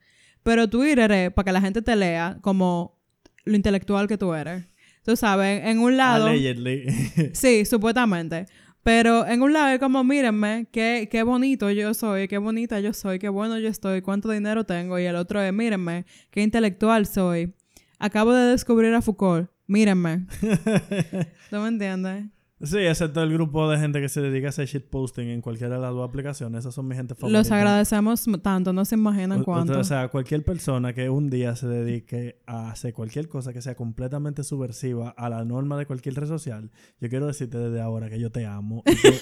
[0.44, 3.00] Pero Twitter es para que la gente te lea como
[3.46, 4.66] lo intelectual que tú eres.
[5.04, 6.28] Tú sabes, en un lado...
[6.28, 6.86] Allegedly.
[7.34, 8.46] Sí, supuestamente.
[8.84, 12.94] Pero en un lado es como, mírenme, qué, qué bonito yo soy, qué bonita yo
[12.94, 14.98] soy, qué bueno yo estoy, cuánto dinero tengo.
[15.00, 17.54] Y el otro es, mírenme, qué intelectual soy.
[18.00, 19.50] Acabo de descubrir a Foucault.
[19.68, 20.26] Mírenme.
[21.52, 22.26] ¿No me entiendes?
[22.62, 25.82] Sí, excepto el grupo de gente que se dedica a hacer shitposting en cualquiera de
[25.82, 26.60] las dos aplicaciones.
[26.60, 27.38] Esas son mi gente favorita.
[27.40, 29.80] Los agradecemos tanto, no se imaginan cuánto.
[29.80, 33.76] O sea, cualquier persona que un día se dedique a hacer cualquier cosa que sea
[33.76, 36.70] completamente subversiva a la norma de cualquier red social,
[37.00, 38.84] yo quiero decirte desde ahora que yo te amo.
[38.86, 39.20] Y, que-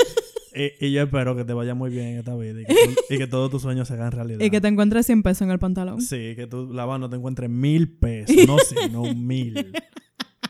[0.79, 3.13] y- y yo espero que te vaya muy bien en esta vida y que, tú-
[3.13, 4.39] y que todos tus sueños se hagan realidad.
[4.43, 6.01] y que te encuentres 100 pesos en el pantalón.
[6.01, 9.71] Sí, que tú, la no te encuentres mil pesos, no sí, no mil.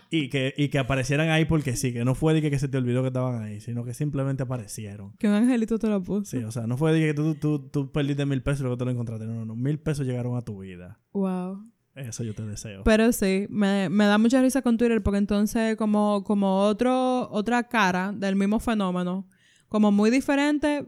[0.09, 2.67] Y que, y que aparecieran ahí porque sí, que no fue de que, que se
[2.67, 5.13] te olvidó que estaban ahí, sino que simplemente aparecieron.
[5.17, 6.25] Que un angelito te lo puso.
[6.25, 8.77] Sí, o sea, no fue de que tú, tú, tú perdiste mil pesos y luego
[8.77, 9.25] te lo encontraste.
[9.25, 9.55] No, no, no.
[9.55, 10.99] Mil pesos llegaron a tu vida.
[11.13, 11.65] Wow.
[11.95, 12.83] Eso yo te deseo.
[12.83, 17.63] Pero sí, me, me da mucha risa con Twitter porque entonces como, como otro, otra
[17.67, 19.27] cara del mismo fenómeno,
[19.67, 20.87] como muy diferente,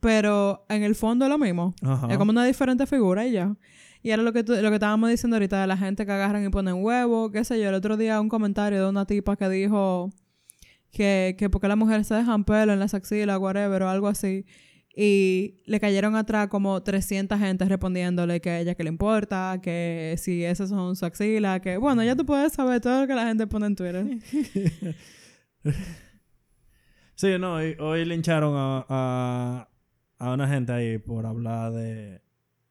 [0.00, 1.74] pero en el fondo es lo mismo.
[1.82, 2.08] Ajá.
[2.10, 3.56] Es como una diferente figura y ya.
[4.02, 6.44] Y era lo que, tú- lo que estábamos diciendo ahorita de la gente que agarran
[6.44, 7.68] y ponen huevo, qué sé yo.
[7.68, 10.10] El otro día un comentario de una tipa que dijo
[10.90, 14.46] que, que porque las mujeres se dejan pelo en las axilas, whatever, o algo así.
[14.96, 20.16] Y le cayeron atrás como 300 gente respondiéndole que a ella que le importa, que
[20.18, 23.26] si esas son su axila, que bueno, ya tú puedes saber todo lo que la
[23.26, 24.04] gente pone en Twitter.
[27.14, 29.68] Sí, no, hoy, hoy lincharon a, a,
[30.18, 32.22] a una gente ahí por hablar de,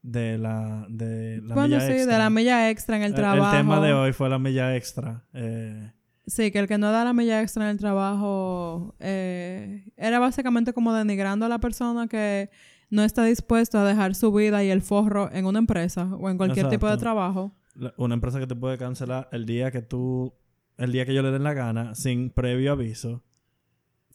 [0.01, 2.13] de la, de la bueno, milla sí, extra.
[2.13, 3.51] de la milla extra en el, trabajo.
[3.55, 5.25] El tema de hoy fue la milla extra.
[5.33, 5.91] Eh,
[6.25, 10.73] Sí, que el que no da la milla extra en el trabajo eh, era básicamente
[10.73, 12.51] como denigrando a la persona que
[12.91, 16.37] no está dispuesto a dejar su vida y el forro en una empresa o en
[16.37, 17.55] cualquier tipo de trabajo.
[17.73, 20.33] la- una empresa que te puede cancelar el día que tú,
[20.77, 23.23] el día que yo le den la gana, sin previo aviso.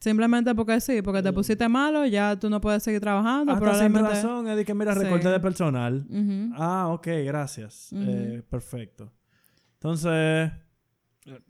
[0.05, 3.53] Simplemente porque sí, porque te pusiste malo, ya tú no puedes seguir trabajando.
[3.55, 4.11] Hasta sin probablemente...
[4.11, 5.01] razón, es de que mira, Sí.
[5.01, 6.07] recorte de personal.
[6.57, 7.89] Ah, ok, gracias.
[7.95, 9.11] Eh, perfecto.
[9.77, 10.13] Entonces,
[11.25, 11.41] eh,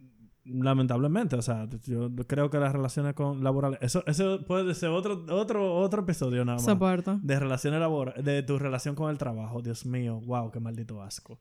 [0.45, 5.25] lamentablemente, o sea, yo creo que las relaciones con laborales, eso, eso puede ser otro,
[5.31, 6.65] otro, otro episodio nada más.
[6.65, 7.19] Soporto.
[7.25, 9.63] De relaciones laborales, de tu relación con el trabajo.
[9.63, 11.41] Dios mío, wow, qué maldito asco.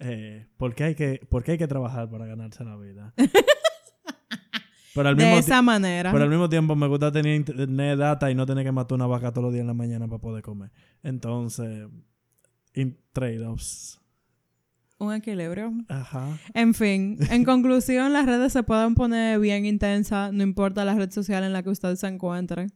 [0.00, 3.14] Eh, ¿por, qué hay que, ¿Por qué hay que trabajar para ganarse la vida?
[4.94, 6.12] Pero al de esa manera.
[6.12, 9.06] pero al mismo tiempo me gusta tener internet data y no tener que matar una
[9.06, 10.70] vaca todos los días en la mañana para poder comer.
[11.02, 11.88] Entonces,
[13.12, 13.98] trade-offs.
[14.98, 15.72] Un equilibrio.
[15.88, 16.38] Ajá.
[16.54, 21.10] En fin, en conclusión, las redes se pueden poner bien intensas, no importa la red
[21.10, 22.68] social en la que usted se encuentre.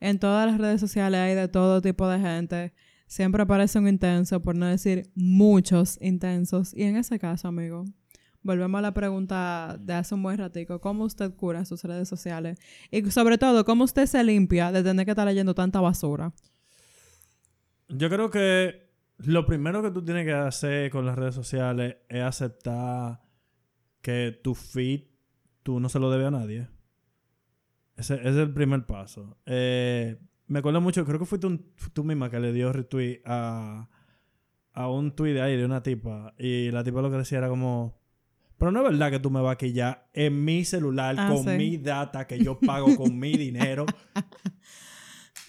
[0.00, 2.72] En todas las redes sociales hay de todo tipo de gente.
[3.06, 6.74] Siempre aparece un intenso, por no decir muchos intensos.
[6.74, 7.84] Y en ese caso, amigo,
[8.46, 10.80] volvemos a la pregunta de hace un buen ratico.
[10.80, 12.58] ¿Cómo usted cura sus redes sociales?
[12.90, 16.32] Y sobre todo, ¿cómo usted se limpia de tener que estar leyendo tanta basura?
[17.88, 22.22] Yo creo que lo primero que tú tienes que hacer con las redes sociales es
[22.22, 23.20] aceptar
[24.00, 25.02] que tu feed
[25.62, 26.68] tú no se lo debes a nadie.
[27.96, 29.36] Ese, es el primer paso.
[29.46, 31.48] Eh, me acuerdo mucho, creo que fuiste
[31.92, 33.88] tú misma que le dio retweet a,
[34.72, 36.34] a un tweet de ahí de una tipa.
[36.38, 37.98] Y la tipa lo que decía era como.
[38.58, 41.44] Pero no es verdad que tú me vas a quillar en mi celular Ah, con
[41.44, 41.50] sí.
[41.50, 43.86] mi data que yo pago con mi dinero.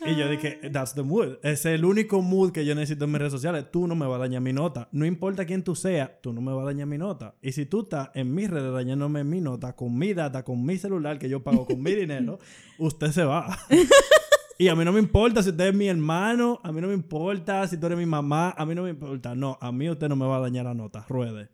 [0.06, 1.38] Y yo dije, that's the mood.
[1.42, 3.66] Es el único mood que yo necesito en mis redes sociales.
[3.72, 4.88] Tú no me vas a dañar mi nota.
[4.92, 7.34] No importa quién tú seas, tú no me vas a dañar mi nota.
[7.42, 10.78] Y si tú estás en mis redes dañándome mi nota, con mi data, con mi
[10.78, 12.38] celular que yo pago con mi dinero,
[12.78, 13.58] usted se va.
[14.60, 16.94] y a mí no me importa si usted es mi hermano, a mí no me
[16.94, 19.34] importa si tú eres mi mamá, a mí no me importa.
[19.34, 21.08] No, a mí usted no me va a dañar la nota.
[21.10, 21.50] Ruede.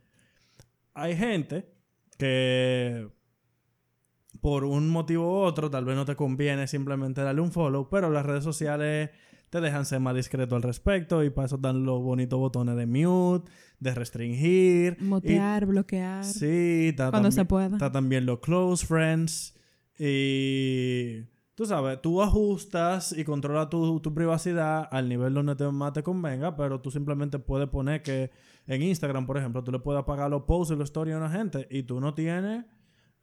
[0.94, 1.74] Hay gente
[2.18, 3.08] que
[4.42, 8.10] por un motivo u otro, tal vez no te conviene simplemente darle un follow, pero
[8.10, 9.10] las redes sociales
[9.50, 12.86] te dejan ser más discreto al respecto y para eso dan los bonitos botones de
[12.88, 14.98] mute, de restringir.
[15.00, 16.24] y- Motear, bloquear.
[16.26, 17.76] sí, está Cuando se también- pueda.
[17.78, 19.56] Está también los close friends
[20.00, 21.22] y
[21.56, 26.02] tú sabes, tú ajustas y controlas tu, tu privacidad al nivel donde te, más te
[26.04, 28.32] convenga, pero tú simplemente puedes poner que
[28.68, 31.30] en Instagram, por ejemplo, tú le puedes apagar los posts y los stories a una
[31.30, 32.66] gente y tú no tienes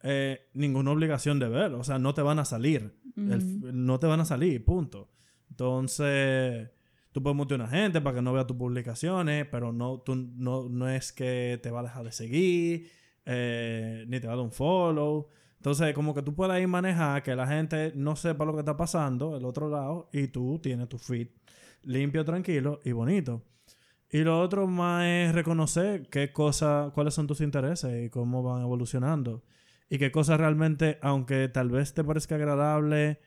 [0.03, 4.07] eh, ninguna obligación de ver, o sea, no te van a salir, El no te
[4.07, 5.09] van a salir, punto.
[5.49, 6.69] Entonces,
[7.11, 10.15] tú puedes mutear a una gente para que no vea tus publicaciones, pero no, tú,
[10.15, 12.89] no, no es que te va a dejar de seguir,
[13.25, 15.27] eh, ni te va a dar un follow.
[15.57, 18.75] Entonces, como que tú puedas ir manejar que la gente no sepa lo que está
[18.77, 21.27] pasando el otro lado y tú tienes tu feed
[21.83, 23.43] limpio, tranquilo y bonito.
[24.11, 28.61] Y lo otro más es reconocer qué cosas, cuáles son tus intereses y cómo van
[28.61, 29.43] evolucionando.
[29.89, 33.19] Y qué cosas realmente, aunque tal vez te parezca agradable,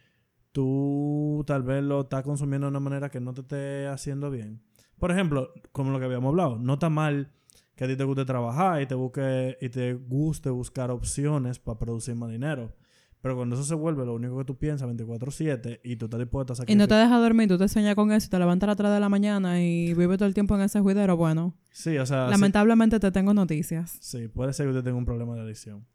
[0.52, 4.62] tú tal vez lo estás consumiendo de una manera que no te esté haciendo bien.
[4.98, 7.32] Por ejemplo, como lo que habíamos hablado, no está mal
[7.76, 11.78] que a ti te guste trabajar y te, busque, y te guste buscar opciones para
[11.78, 12.72] producir más dinero.
[13.24, 16.52] Pero cuando eso se vuelve lo único que tú piensas 24/7 y tú estás dispuesto
[16.52, 18.70] a Y no te deja dormir, tú te sueñas con eso y te levantas a
[18.72, 21.16] las 3 de la mañana y vives todo el tiempo en ese juidero.
[21.16, 22.26] Bueno, Sí, o sea...
[22.26, 23.96] sí- lamentablemente te tengo noticias.
[24.02, 25.86] Sí, puede ser que usted tenga un problema de adicción.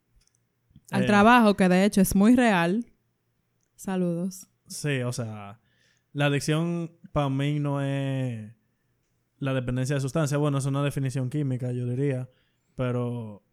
[0.89, 2.87] Al Eh, trabajo, que de hecho es muy real.
[3.75, 4.47] Saludos.
[4.65, 5.59] Sí, o sea,
[6.13, 8.51] la adicción para mí no es
[9.37, 10.39] la dependencia de sustancias.
[10.39, 12.27] Bueno, es una definición química, yo diría,
[12.73, 13.43] pero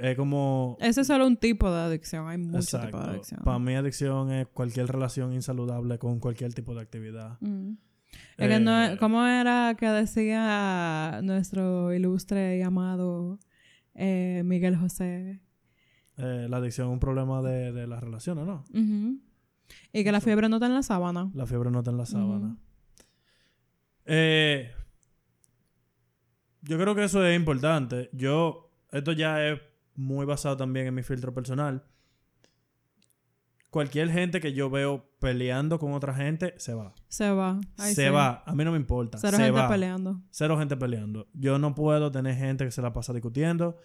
[0.00, 0.76] es como...
[0.80, 2.26] Ese es solo un tipo de adicción.
[2.28, 3.40] Hay muchos tipos de adicción.
[3.44, 7.38] Para mí adicción es cualquier relación insaludable con cualquier tipo de actividad.
[7.40, 7.72] Mm.
[8.38, 13.38] Es que no es- Eh, ¿Cómo era que decía nuestro ilustre y amado
[13.94, 15.40] eh, Miguel José?
[16.16, 18.64] eh, la adicción es un problema de, de las relaciones, ¿no?
[19.92, 21.30] Y que la fiebre no está en la sábana.
[21.34, 22.56] La fiebre no está en la sábana.
[26.62, 28.10] Yo creo que eso es importante.
[28.12, 29.60] Yo, esto ya es
[29.94, 31.84] muy basado también en mi filtro personal.
[33.70, 36.94] Cualquier gente que yo veo peleando con otra gente, se va.
[37.08, 37.60] Se va.
[37.76, 38.10] Ay, se sí.
[38.10, 38.42] va.
[38.46, 39.18] A mí no me importa.
[39.18, 39.68] Cero se gente va.
[39.68, 40.22] peleando.
[40.30, 41.28] Cero gente peleando.
[41.34, 43.76] Yo no puedo tener gente que se la pasa discutiendo.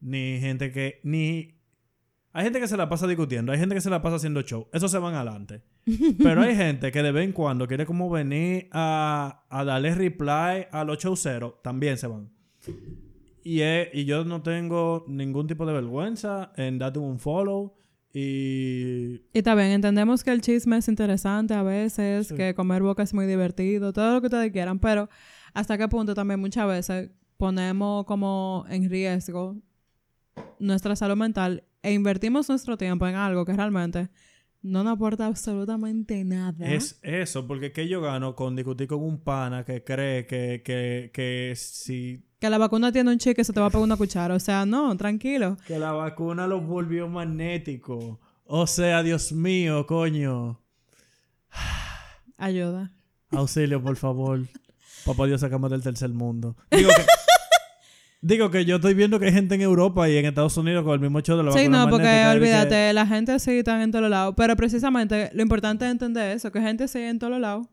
[0.00, 1.00] Ni gente que...
[1.02, 1.58] Ni...
[2.32, 3.50] Hay gente que se la pasa discutiendo.
[3.50, 4.68] Hay gente que se la pasa haciendo show.
[4.72, 5.62] Eso se van adelante.
[6.22, 10.66] Pero hay gente que de vez en cuando quiere como venir a, a darle reply
[10.70, 11.54] a los showceros.
[11.62, 12.30] También se van.
[13.44, 17.74] Y, es- y yo no tengo ningún tipo de vergüenza en darte un follow.
[18.14, 19.22] Y...
[19.32, 22.34] Y también entendemos que el chisme es interesante a veces, Sí.
[22.34, 25.08] que comer boca es muy divertido, todo lo que ustedes quieran, pero
[25.54, 29.56] hasta qué punto también muchas veces ponemos como en riesgo
[30.58, 34.08] nuestra salud mental e invertimos nuestro tiempo en algo que realmente
[34.62, 36.66] no nos aporta absolutamente nada.
[36.66, 41.10] Es eso, porque que yo gano con discutir con un pana que cree que, que,
[41.12, 43.96] que si Que la vacuna tiene un chip que se te va a pegar una
[43.96, 44.34] cuchara.
[44.34, 45.56] O sea, no, tranquilo.
[45.66, 48.18] que la vacuna los volvió magnéticos.
[48.44, 50.60] O sea, Dios mío, coño.
[52.36, 52.92] Ayuda.
[53.30, 54.40] Auxilio, por favor.
[55.04, 56.56] Papá Dios, sacamos del tercer mundo.
[56.70, 57.04] Digo que,
[58.24, 60.94] Digo que yo estoy viendo que hay gente en Europa y en Estados Unidos con
[60.94, 63.90] el mismo show de la Sí, no, porque que- olvídate, la gente sí está en
[63.90, 64.34] todos lados.
[64.36, 67.66] Pero precisamente lo importante es entender eso, que gente sigue en todos lados.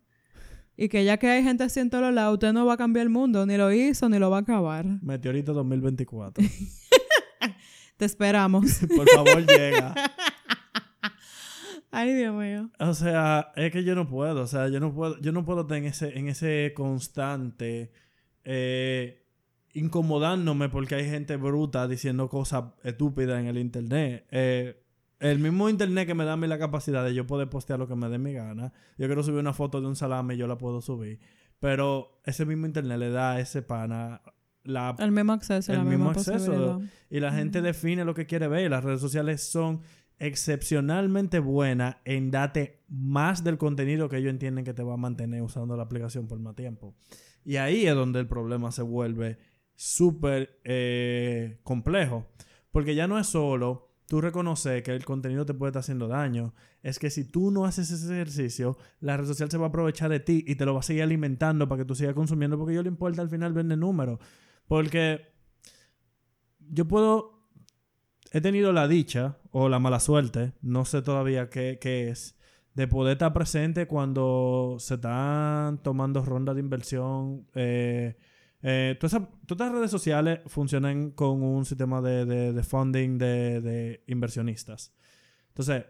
[0.76, 3.04] Y que ya que hay gente así en todos lados, usted no va a cambiar
[3.04, 4.86] el mundo, ni lo hizo, ni lo va a acabar.
[5.04, 6.44] Meteorito 2024.
[7.98, 8.80] Te esperamos.
[8.96, 9.94] Por favor, llega.
[11.92, 12.70] Ay, Dios mío.
[12.80, 15.62] O sea, es que yo no puedo, o sea, yo no puedo, yo no puedo
[15.62, 17.92] estar en ese, en ese constante
[18.46, 19.19] eh,
[19.80, 24.26] incomodándome porque hay gente bruta diciendo cosas estúpidas en el internet.
[24.32, 24.84] Eh,
[25.20, 27.88] el mismo internet que me da a mí la capacidad de yo poder postear lo
[27.88, 28.72] que me dé mi gana.
[28.98, 31.20] Yo quiero subir una foto de un salame y yo la puedo subir.
[31.60, 34.22] Pero ese mismo internet le da a ese pana
[34.64, 36.82] la El mismo acceso, El la mismo acceso.
[37.10, 38.66] y la gente define lo que quiere ver.
[38.66, 39.82] Y las redes sociales son
[40.20, 45.42] excepcionalmente buenas en darte más del contenido que ellos entienden que te va a mantener
[45.42, 46.96] usando la aplicación por más tiempo.
[47.44, 49.38] Y ahí es donde el problema se vuelve
[49.80, 52.28] súper eh, complejo.
[52.70, 56.54] Porque ya no es solo tú reconocer que el contenido te puede estar haciendo daño.
[56.84, 60.10] Es que si tú no haces ese ejercicio, la red social se va a aprovechar
[60.12, 62.74] de ti y te lo va a seguir alimentando para que tú sigas consumiendo porque
[62.74, 64.20] ellos le importa al final vender números.
[64.68, 65.32] Porque
[66.60, 67.48] yo puedo...
[68.32, 72.38] He tenido la dicha o la mala suerte, no sé todavía qué, qué es,
[72.76, 77.48] de poder estar presente cuando se están tomando rondas de inversión.
[77.56, 78.18] Eh,
[78.62, 83.18] eh, todas, esas- todas las redes sociales funcionan con un sistema de, de- de funding
[83.18, 84.94] de, de inversionistas.
[85.50, 85.86] Entonces,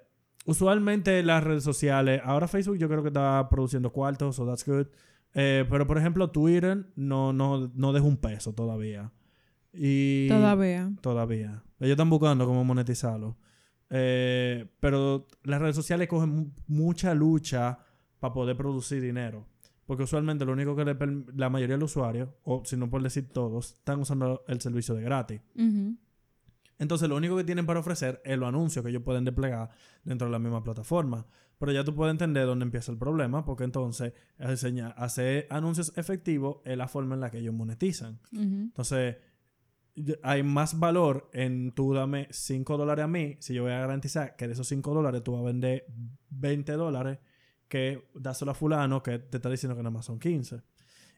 [0.45, 4.87] usualmente las redes sociales, ahora Facebook yo creo que está produciendo cuartos, so that's good.
[5.33, 9.11] Eh, pero por ejemplo, Twitter no, no, no deja un peso todavía.
[9.73, 10.91] Y Todavía.
[11.01, 11.63] Todavía.
[11.79, 13.37] Ellos están buscando cómo monetizarlo.
[13.91, 17.79] Eh, pero las redes sociales cogen mu- mucha lucha
[18.19, 19.45] para poder producir dinero.
[19.89, 20.95] Porque usualmente lo único que le
[21.35, 24.93] la mayoría de los usuarios, o si no por decir todos, están usando el servicio
[24.93, 25.41] de gratis.
[26.77, 29.71] Entonces lo único que tienen para ofrecer es los anuncios que ellos pueden desplegar
[30.03, 31.25] dentro de la misma plataforma.
[31.57, 36.57] Pero ya tú puedes entender dónde empieza el problema, porque entonces enseña- hacer anuncios efectivos
[36.65, 38.19] es la forma en la que ellos monetizan.
[38.31, 39.17] Entonces,
[40.21, 44.35] hay más valor en tú dame 5 dólares a mí, si yo voy a garantizar
[44.35, 45.87] que de esos 5 dólares tú vas a vender
[46.29, 47.17] 20 dólares,
[47.69, 50.61] que dáselo a fulano que te está diciendo que nada más son 15.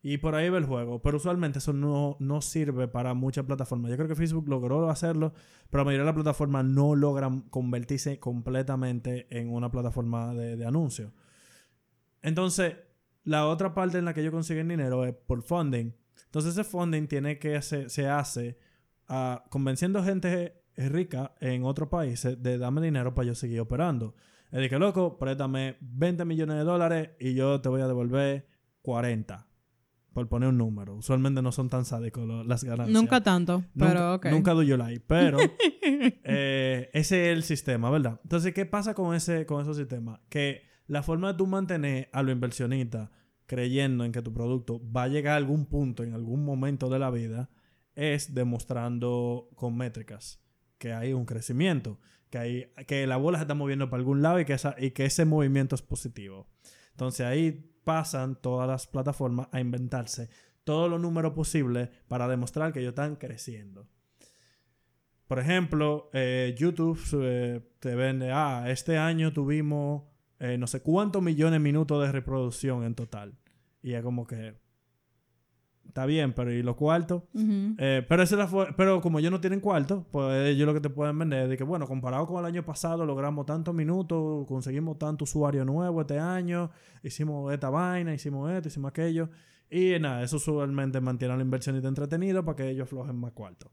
[0.04, 1.02] Y por ahí va el juego.
[1.02, 3.92] Pero usualmente eso no, no sirve para muchas plataformas.
[3.92, 5.34] Yo creo que Facebook logró hacerlo,
[5.70, 10.66] pero la mayoría de las plataformas no logran convertirse completamente en una plataforma de, de
[10.66, 11.12] anuncios.
[12.22, 12.76] Entonces,
[13.24, 15.94] la otra parte en la que ellos consiguen dinero es por funding.
[16.26, 18.58] Entonces, ese funding tiene que hacer- se hace
[19.08, 24.16] ah, convenciendo gente rica en otros países de darme dinero para yo seguir operando.
[24.52, 28.48] Es de que, loco, préstame 20 millones de dólares y yo te voy a devolver
[28.82, 29.48] 40.
[30.14, 30.96] Por poner un número.
[30.96, 32.94] Usualmente no son tan sádicos lo- las ganancias.
[32.94, 34.26] Nunca tanto, pero Nunca, ok.
[34.28, 35.02] nunca do you like.
[35.08, 35.38] Pero
[36.24, 38.20] eh, ese es el sistema, ¿verdad?
[38.24, 40.20] Entonces, ¿qué pasa con ese, con esos sistemas?
[40.30, 43.10] Que la forma de tú mantener a los inversionistas
[43.46, 47.00] creyendo en que tu producto va a llegar a algún punto, en algún momento de
[47.00, 47.50] la vida,
[47.96, 50.42] es demostrando con métricas
[50.78, 52.00] que hay un crecimiento,
[52.32, 55.06] que, que la bola se está moviendo para algún lado y que, esa, y que
[55.06, 56.48] ese movimiento es positivo.
[56.92, 60.30] Entonces ahí pasan todas las plataformas a inventarse
[60.64, 63.88] todos los números posibles para demostrar que ellos están creciendo.
[65.28, 70.04] Por ejemplo, eh, YouTube eh, te vende, ah, este año tuvimos
[70.40, 73.38] eh, no sé cuántos millones de minutos de reproducción en total.
[73.82, 74.56] Y es como que
[75.88, 77.24] está bien, pero ¿y los cuartos?
[77.78, 80.80] Eh, pero, esa es la pero como ellos no tienen cuarto, pues ellos lo que
[80.80, 84.48] te pueden vender es de que, bueno, comparado con el año pasado, logramos tantos minutos,
[84.48, 86.72] conseguimos tanto usuario nuevo este año,
[87.04, 89.30] hicimos esta vaina, hicimos esto, hicimos aquello.
[89.70, 93.72] Y nada, eso usualmente mantiene a la inversionista entretenido para que ellos flojen más cuarto.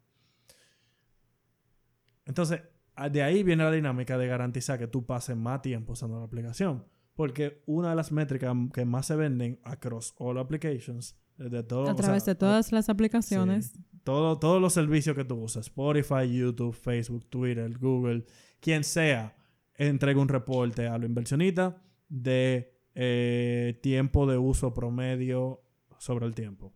[2.25, 2.63] Entonces,
[3.11, 6.85] de ahí viene la dinámica de garantizar que tú pases más tiempo usando la aplicación.
[7.15, 11.93] Porque una de las métricas que más se venden across all applications, de todo, A
[11.93, 13.67] o través sea, de todas las aplicaciones.
[13.67, 13.85] Sí.
[14.05, 18.25] Todo, todos los servicios que tú usas, Spotify, YouTube, Facebook, Twitter, Google,
[18.61, 19.37] quien sea,
[19.75, 21.75] entrega un reporte a los inversionistas
[22.09, 25.63] de eh, tiempo de uso promedio
[25.99, 26.73] sobre el tiempo.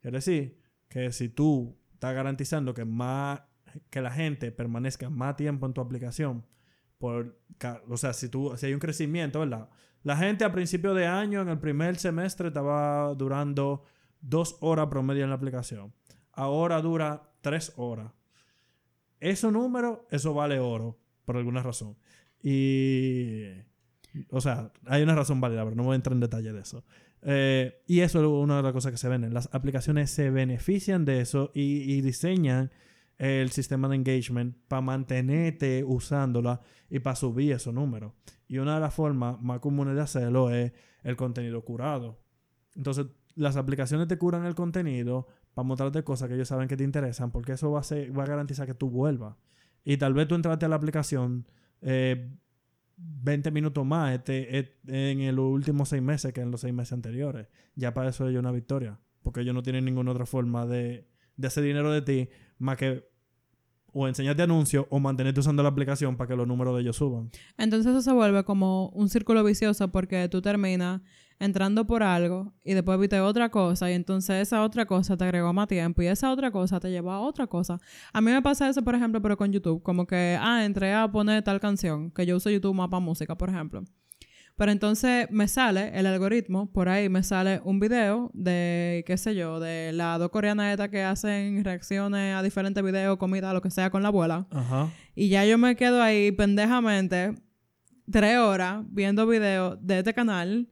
[0.00, 3.42] Quiere decir que si tú estás garantizando que más
[3.90, 6.46] que la gente permanezca más tiempo en tu aplicación,
[6.98, 7.38] por,
[7.88, 9.68] o sea, si tú si hay un crecimiento, ¿verdad?
[10.02, 13.84] La gente a principio de año, en el primer semestre, estaba durando
[14.20, 15.92] dos horas promedio en la aplicación.
[16.32, 18.12] Ahora dura tres horas.
[19.20, 21.96] Ese número, eso vale oro, por alguna razón.
[22.42, 23.44] Y.
[24.30, 26.84] O sea, hay una razón válida, pero no voy a entrar en detalle de eso.
[27.22, 29.32] Eh, y eso es una de las cosas que se ven.
[29.34, 32.70] Las aplicaciones se benefician de eso y, y diseñan
[33.18, 38.12] el sistema de engagement para mantenerte usándola y para subir esos números.
[38.46, 42.18] Y una de las formas más comunes de hacerlo es el contenido curado.
[42.76, 43.06] Entonces,
[43.38, 47.30] las aplicaciones te curan el contenido para mostrarte cosas que ellos saben que te interesan,
[47.30, 49.36] porque eso va a, va a garantizar que tú vuelvas.
[49.84, 51.46] Y tal vez tú entraste a la aplicación
[51.80, 52.36] eh,
[52.96, 56.92] 20 minutos más este, este, en los últimos seis meses que en los seis meses
[56.92, 57.46] anteriores.
[57.76, 58.98] Ya para eso es una victoria.
[59.22, 62.28] Porque ellos no tienen ninguna otra forma de, de hacer dinero de ti
[62.58, 63.08] más que
[63.98, 67.30] o enseñarte anuncios o mantenerte usando la aplicación para que los números de ellos suban.
[67.56, 71.00] Entonces eso se vuelve como un círculo vicioso porque tú terminas
[71.40, 75.52] entrando por algo y después viste otra cosa y entonces esa otra cosa te agregó
[75.52, 77.80] más tiempo y esa otra cosa te llevó a otra cosa.
[78.12, 81.10] A mí me pasa eso, por ejemplo, pero con YouTube, como que, ah, entré a
[81.10, 83.82] poner tal canción, que yo uso YouTube más para música, por ejemplo.
[84.58, 89.36] Pero entonces me sale el algoritmo, por ahí me sale un video de, qué sé
[89.36, 93.70] yo, de las dos coreanas estas que hacen reacciones a diferentes videos, comida, lo que
[93.70, 94.48] sea con la abuela.
[94.50, 94.90] Ajá.
[95.14, 97.36] Y ya yo me quedo ahí pendejamente
[98.10, 100.68] tres horas viendo videos de este canal.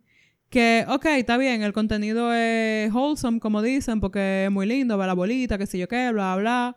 [0.48, 5.06] Que, ok, está bien, el contenido es wholesome, como dicen, porque es muy lindo, ver
[5.06, 6.74] la bolita, qué sé yo qué, bla, bla.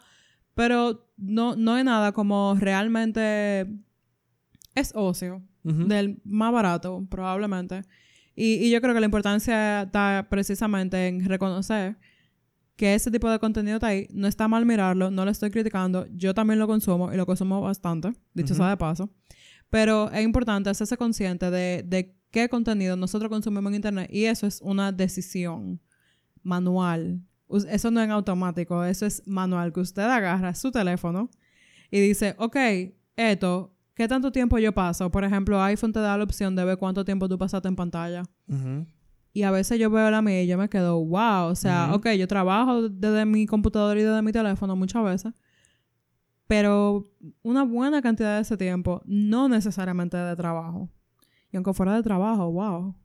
[0.54, 3.66] Pero no, no es nada como realmente
[4.76, 5.42] es ocio.
[5.64, 7.82] Del más barato, probablemente.
[8.36, 11.98] Y, y yo creo que la importancia está precisamente en reconocer
[12.80, 14.08] que ese tipo de contenido está ahí.
[14.14, 16.08] No está mal mirarlo, no lo estoy criticando.
[16.14, 19.10] Yo también lo consumo y lo consumo bastante, dicho sea de paso.
[19.70, 24.48] Pero es importante hacerse consciente de, de qué contenido nosotros consumimos en Internet y eso
[24.48, 25.82] es una decisión
[26.42, 27.22] manual.
[27.70, 31.30] Eso no es en automático, eso es manual, que usted agarra su teléfono
[31.92, 32.56] y dice, ok,
[33.16, 35.12] esto, ¿qué tanto tiempo yo paso?
[35.12, 38.24] Por ejemplo, iPhone te da la opción de ver cuánto tiempo tú pasaste en pantalla.
[39.34, 41.96] Y a veces yo veo la mía y yo me quedo, wow, o sea, Ujú.
[41.98, 45.34] ok, yo trabajo desde mi computadora y desde mi teléfono muchas veces,
[46.48, 47.12] pero
[47.44, 50.88] una buena cantidad de ese tiempo no necesariamente de trabajo.
[51.52, 52.96] Y aunque fuera de trabajo, wow,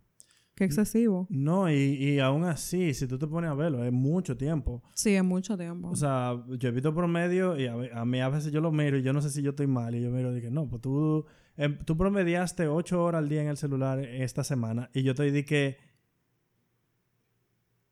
[0.55, 1.27] qué excesivo.
[1.31, 4.83] No, y, y aún así, si tú te pones a verlo, es mucho tiempo.
[4.95, 5.89] Sí, es mucho tiempo.
[5.89, 9.03] O sea, yo he visto promedio y a, mí a veces yo lo miro y
[9.03, 11.27] yo no sé si yo estoy mal y yo miro y dije, no, pues tú,
[11.57, 15.31] em, tú promediaste 8 horas al día en el celular esta semana y yo te
[15.31, 15.79] dije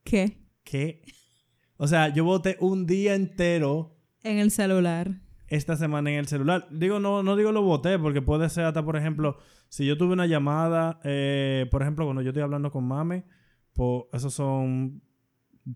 [0.03, 0.37] ¿Qué?
[0.63, 1.01] que,
[1.77, 5.22] o sea, yo voté un día entero En el celular.
[5.55, 6.67] Esta semana en el celular.
[6.71, 9.37] Digo, no, no digo lo voté porque puede ser hasta, por ejemplo,
[9.69, 13.23] si yo tuve una llamada, eh, por ejemplo, cuando yo estoy hablando con mami,
[13.73, 15.01] pues esos son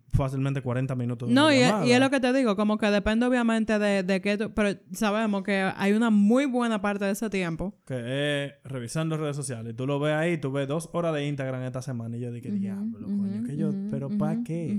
[0.09, 1.29] fácilmente 40 minutos.
[1.29, 4.03] de No, y es, y es lo que te digo, como que depende obviamente de,
[4.03, 7.73] de qué tú- pero sabemos que hay una muy buena parte de ese tiempo.
[7.85, 9.75] que es revisando redes sociales.
[9.77, 12.51] Tú lo ves ahí, tú ves dos horas de Instagram esta semana y yo dije,
[12.51, 14.77] diablo, coño, que yo, pero ¿para qué?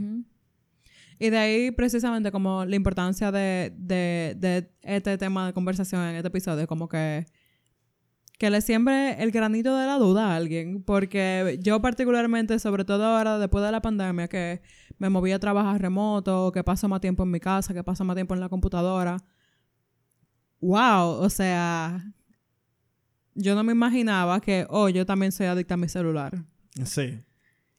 [1.18, 6.16] Y de ahí precisamente como la importancia de, de, de este tema de conversación en
[6.16, 7.26] este episodio, como que
[8.38, 13.04] que le siembre el granito de la duda a alguien, porque yo particularmente, sobre todo
[13.04, 14.62] ahora después de la pandemia, que
[14.96, 18.14] me moví a trabajar remoto, que paso más tiempo en mi casa, que paso más
[18.14, 19.16] tiempo en la computadora,
[20.60, 22.12] wow, o sea,
[23.34, 26.44] yo no me imaginaba que, oh, yo también soy adicta a mi celular.
[26.84, 27.20] Sí,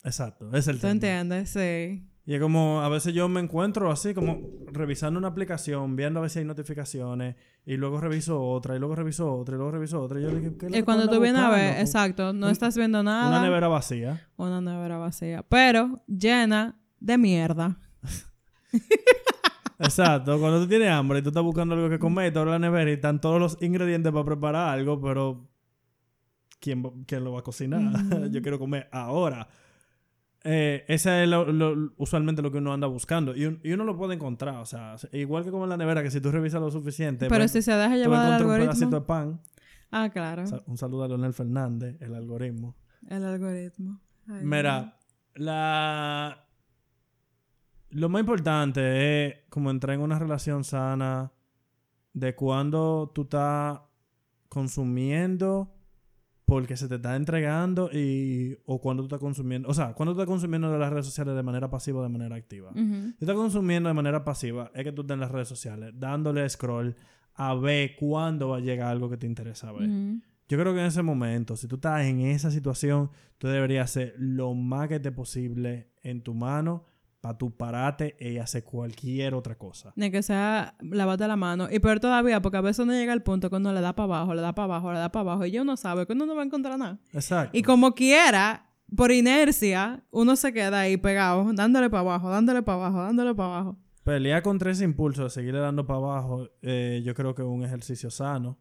[0.03, 0.91] exacto, es el ¿Tú tema.
[0.91, 1.51] entiendes?
[1.51, 2.05] Sí.
[2.29, 4.39] Y es como, a veces yo me encuentro así, como
[4.71, 8.93] revisando una aplicación, viendo a ver si hay notificaciones, y luego reviso otra, y luego
[8.93, 10.19] reviso otra, y luego reviso otra.
[10.19, 13.01] Y yo dije, ¿qué es cuando tú vienes a ver, exacto, no Un- estás viendo
[13.01, 13.29] nada.
[13.29, 14.27] Una nevera vacía.
[14.37, 15.43] Una nevera vacía.
[15.49, 17.79] Pero llena de mierda.
[19.79, 22.51] Exacto, cuando tú tienes hambre y tú estás buscando algo que comer, y te abres
[22.51, 25.49] la nevera y están todos los ingredientes para preparar algo, pero
[26.59, 27.81] ¿quién, quién lo va a cocinar?
[28.29, 29.47] Yo quiero comer ahora.
[30.45, 33.83] Eh, ese es lo- lo- usualmente lo que uno anda buscando y, un- y uno
[33.83, 36.61] lo puede encontrar, o sea, igual que como en la nevera, que si tú revisas
[36.61, 38.99] lo suficiente, Pero ves- si se deja llevar el encontrar un pedacito algoritmo.
[38.99, 39.41] de pan.
[39.91, 40.43] Ah, claro.
[40.67, 42.75] Un saludo a Leonel Fernández, el algoritmo.
[43.09, 43.99] El algoritmo.
[44.27, 44.97] Ay, Mira,
[45.35, 46.45] la...
[47.91, 51.31] Lo más importante es como entrar en una relación sana
[52.13, 53.79] de cuando tú estás
[54.47, 55.73] consumiendo
[56.49, 60.19] porque se te está entregando y o cuando tú estás consumiendo, o sea, cuando tú
[60.19, 62.71] estás consumiendo de las redes sociales de manera pasiva o de manera activa.
[62.73, 62.81] no.
[62.81, 63.13] Ujú.
[63.19, 66.49] Si estás consumiendo de manera pasiva, es que tú estás en las redes sociales dándole
[66.49, 66.95] scroll
[67.35, 69.89] a ver cuándo va a llegar algo que te interesa ver.
[70.49, 74.15] Yo creo que en ese momento, si tú estás en esa situación, tú deberías hacer
[74.17, 76.88] lo más que esté posible en tu mano
[77.21, 79.91] para tú pararte y hacer cualquier otra cosa.
[79.95, 81.67] Ni que sea lavarte la mano.
[81.69, 84.05] Y peor todavía, porque a veces uno llega al punto que uno le da para
[84.05, 85.45] abajo, le da para abajo, le da para abajo.
[85.45, 86.99] Y ya uno sabe que uno no va a encontrar nada.
[87.13, 87.57] Exacto.
[87.57, 92.77] Y como quiera, por inercia, uno se queda ahí pegado, dándole para abajo, dándole para
[92.77, 93.77] abajo, dándole para abajo.
[94.03, 97.63] Pelea contra ese impulso de seguirle dando para abajo, eh, yo creo que es un
[97.63, 98.57] ejercicio sano.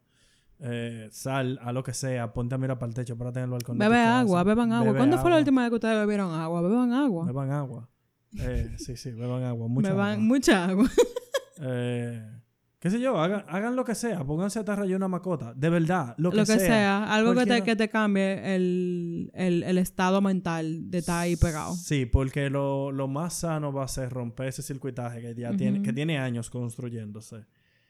[0.61, 3.51] Eh, sal a lo que sea, ponte a mirar para el techo, para tener el
[3.51, 3.77] balcón.
[3.77, 4.87] tu Bebe agua, beban agua.
[4.87, 6.61] Bebe ¿Cuándo fue la última vez que ustedes bebieron agua?
[6.61, 7.25] Beban agua.
[7.25, 7.89] Beban agua.
[8.37, 9.67] Eh, sí, sí, beban agua.
[9.67, 10.23] Mucha Beban agua.
[10.23, 10.89] mucha agua.
[11.61, 12.25] Eh,
[12.79, 14.23] qué sé yo, hagan, hagan lo que sea.
[14.23, 15.53] Pónganse a atarrayar una mascota.
[15.53, 17.13] De verdad, lo que, Lo que sea.
[17.13, 21.75] Algo que te, que te cambie el, el, el estado mental de estar ahí pegado.
[21.75, 25.81] Sí, porque lo, lo más sano va a ser romper ese circuitaje que ya tiene,
[25.81, 27.43] que tiene años construyéndose.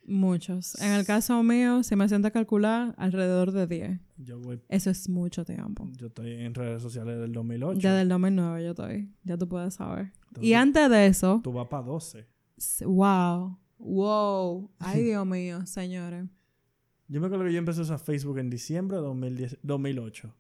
[0.08, 0.74] Muchos.
[0.82, 4.00] En el caso mío, si me siento a calcular, alrededor de 10.
[4.18, 5.88] Yo voy, Eso es mucho tiempo.
[5.98, 7.80] yo estoy en redes sociales del 2008.
[7.80, 9.12] Ya del 2009 yo estoy.
[9.24, 10.12] Ya tú puedes saber.
[10.30, 12.26] Entonces, Y antes de eso, Tú vas para 12.
[12.58, 13.58] s- wow.
[13.78, 14.72] Wow.
[14.80, 16.26] Ay, Dios mío, señores.
[17.08, 20.32] Yo me acuerdo que yo empecé a usar Facebook en diciembre de 2010, 2008.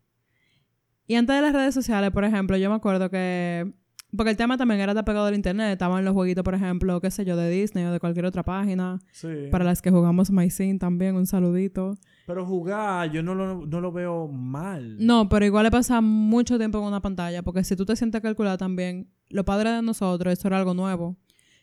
[1.07, 3.73] Y antes de las redes sociales, por ejemplo, yo me acuerdo que...
[4.15, 5.71] Porque el tema también era de pegado del internet.
[5.71, 8.99] Estaban los jueguitos, por ejemplo, qué sé yo, de Disney o de cualquier otra página.
[9.11, 9.27] Sí.
[9.51, 11.95] Para las que jugamos MySing también, un saludito.
[12.27, 14.97] Pero jugar, yo no lo, no lo veo mal.
[15.03, 17.41] No, pero igual le pasa mucho tiempo en una pantalla.
[17.43, 20.73] Porque si tú te sientes a calcular también, los padres de nosotros, esto era algo
[20.73, 21.15] nuevo.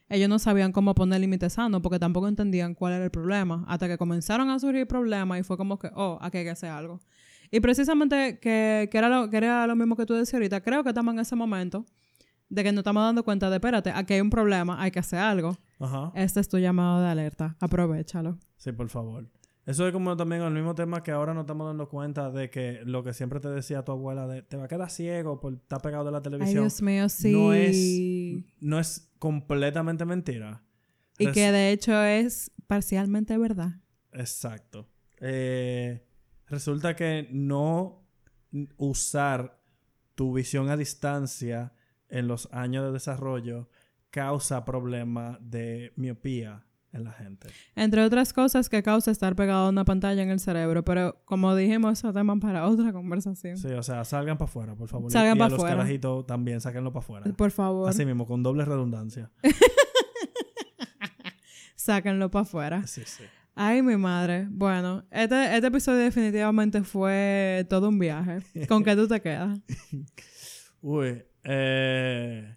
[0.08, 3.64] Ellos no sabían cómo poner límites sanos porque tampoco entendían cuál era el problema.
[3.66, 6.70] Hasta que comenzaron a surgir problemas y fue como que, oh, aquí hay que hacer
[6.70, 7.00] algo.
[7.50, 10.82] Y precisamente que, que, era lo, que era lo mismo que tú decías ahorita, creo
[10.82, 11.84] que estamos en ese momento
[12.48, 15.18] de que nos estamos dando cuenta de, espérate, aquí hay un problema, hay que hacer
[15.18, 15.56] algo.
[15.80, 16.12] Ajá.
[16.14, 18.38] Este es tu llamado de alerta, aprovechalo.
[18.56, 19.28] Sí, por favor.
[19.66, 22.82] Eso es como también el mismo tema que ahora nos estamos dando cuenta de que
[22.84, 25.82] lo que siempre te decía tu abuela de te va a quedar ciego por estar
[25.82, 26.62] pegado de la Ay, televisión.
[26.64, 27.32] Dios mío, sí.
[27.32, 30.62] No es, no es completamente mentira.
[31.18, 33.80] Y Res- que de hecho es parcialmente verdad.
[34.12, 34.88] Exacto.
[35.20, 36.06] Eh,
[36.46, 38.06] resulta que no
[38.76, 39.60] usar
[40.14, 41.72] tu visión a distancia
[42.08, 43.68] en los años de desarrollo
[44.10, 47.48] causa problemas de miopía en la gente.
[47.74, 50.84] Entre otras cosas que causa estar pegado a una pantalla en el cerebro.
[50.84, 53.56] Pero como dijimos, eso es tema para otra conversación.
[53.58, 55.10] Sí, o sea, salgan para afuera, por favor.
[55.10, 55.76] Y- Salgan y, pa' a los afuera.
[55.76, 57.32] carajitos también, sáquenlo para afuera.
[57.36, 59.30] Por favor, Así mismo, con doble redundancia.
[61.76, 62.86] sáquenlo para afuera.
[62.86, 63.24] Sí, sí.
[63.54, 64.46] Ay, mi madre.
[64.50, 68.40] Bueno, este, este episodio definitivamente fue todo un viaje.
[68.68, 69.58] ¿Con qué tú te quedas?
[70.82, 72.56] Uy, eh,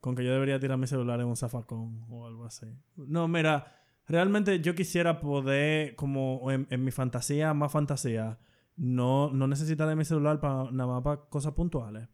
[0.00, 2.66] con que yo debería tirar mi celular en un zafacón o algo así.
[2.96, 3.72] No, mira,
[4.06, 8.38] realmente yo quisiera poder, como en, mi fantasía, más fantasía,
[8.76, 12.08] no, no necesitar de mi celular para nada más para cosas puntuales.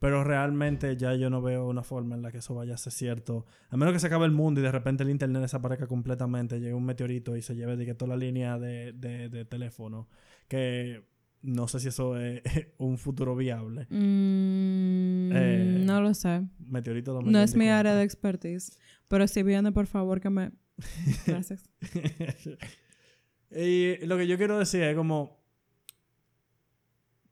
[0.00, 2.92] Pero realmente ya yo no veo una forma en la que eso vaya a ser
[2.92, 3.46] cierto.
[3.68, 6.74] A menos que se acabe el mundo y de repente el internet desaparezca completamente, llegue
[6.74, 10.08] un meteorito y se lleve de toda la línea de, de, de teléfono.
[10.46, 11.04] Que
[11.42, 12.42] no sé si eso es
[12.78, 13.86] un futuro viable.
[13.90, 16.42] Mm, Eh, no lo sé.
[16.58, 17.78] Meteorito No es mi 2024.
[17.78, 18.78] área de expertise.
[19.08, 20.50] Pero si viene, por favor, que me...
[21.26, 21.68] Gracias.
[23.50, 25.37] y lo que yo quiero decir es como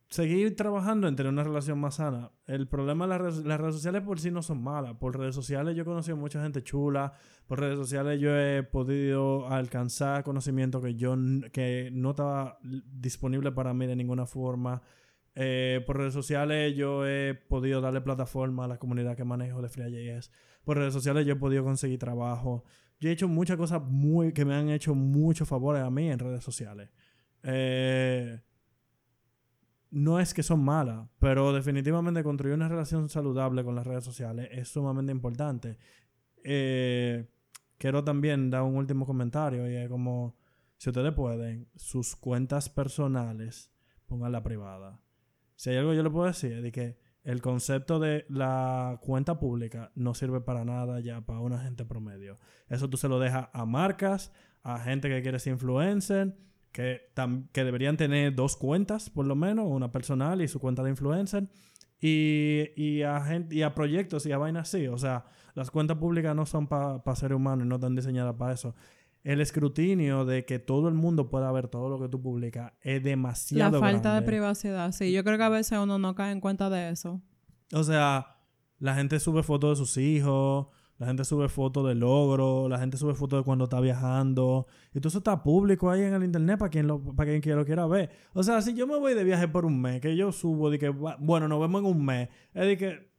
[0.09, 2.30] seguir trabajando en tener una relación más sana.
[2.46, 4.94] El problema de las redes, las redes sociales por sí no son malas.
[4.96, 7.12] Por redes sociales yo he conocido mucha gente chula.
[7.46, 11.16] Por redes sociales yo he podido alcanzar conocimiento que yo
[11.52, 14.82] que no estaba disponible para mí de ninguna forma.
[15.34, 19.68] Eh, por redes sociales yo he podido darle plataforma a la comunidad que manejo de
[19.68, 20.30] FreeJS.
[20.64, 22.64] Por redes sociales yo he podido conseguir trabajo.
[22.98, 26.18] Yo he hecho muchas cosas muy que me han hecho muchos favores a mí en
[26.18, 26.88] redes sociales.
[27.42, 28.40] Eh,
[29.97, 34.47] no es que son malas, pero definitivamente construir una relación saludable con las redes sociales
[34.53, 35.78] es sumamente importante.
[36.44, 37.30] Eh,
[37.78, 40.36] quiero también dar un último comentario y es como,
[40.76, 43.72] si ustedes pueden, sus cuentas personales,
[44.05, 45.01] pónganla privada.
[45.55, 49.38] Si hay algo yo le puedo decir, es de que el concepto de la cuenta
[49.38, 52.38] pública no sirve para nada ya para una gente promedio.
[52.68, 54.30] Eso tú se lo dejas a marcas,
[54.62, 56.36] a gente que quiere ser influencer,
[56.76, 57.10] que,
[57.52, 61.48] que deberían tener dos cuentas, por lo menos, una personal y su cuenta de influencer,
[61.98, 64.86] y, y, a, gente, y a proyectos y a vainas así.
[64.86, 65.24] O sea,
[65.54, 68.74] las cuentas públicas no son para seres humanos y no están diseñadas para eso.
[69.24, 73.02] El escrutinio de que todo el mundo pueda ver todo lo que tú publicas es
[73.02, 74.26] La demasiado falta de grande.
[74.26, 74.92] privacidad.
[74.92, 77.22] Sí, yo creo que a veces uno no cae en cuenta de eso.
[77.72, 78.36] O sea,
[78.78, 80.66] la gente sube fotos de sus hijos,
[80.99, 84.66] la gente sube fotos de logro, la gente sube fotos de cuando está viajando.
[84.94, 87.66] Y todo eso está público ahí en el internet para quien lo, para quien, lo
[87.66, 88.11] quiera ver.
[88.32, 90.78] O sea, si yo me voy de viaje por un mes, que yo subo de
[90.78, 93.15] que, bueno, nos vemos en un mes, es de que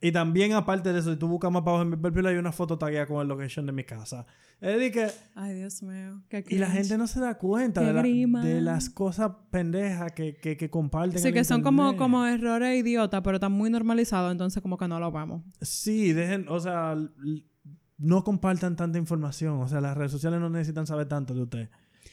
[0.00, 2.52] Y también, aparte de eso, si tú buscas más abajo en mi perfil, hay una
[2.52, 4.26] foto tagueada con el location de mi casa.
[4.60, 5.06] Es decir, que...
[5.34, 6.22] Ay, Dios mío.
[6.28, 8.44] Qué Y la gente no se da cuenta de, la- grima.
[8.44, 11.18] de las cosas pendejas que, que, que comparten.
[11.18, 15.00] Sí, que son como, como errores idiotas, pero están muy normalizados, entonces como que no
[15.00, 15.42] lo vemos.
[15.62, 16.94] Sí, dejen, o sea,
[17.98, 19.60] no compartan tanta información.
[19.60, 21.68] O sea, las redes sociales no necesitan saber tanto de usted.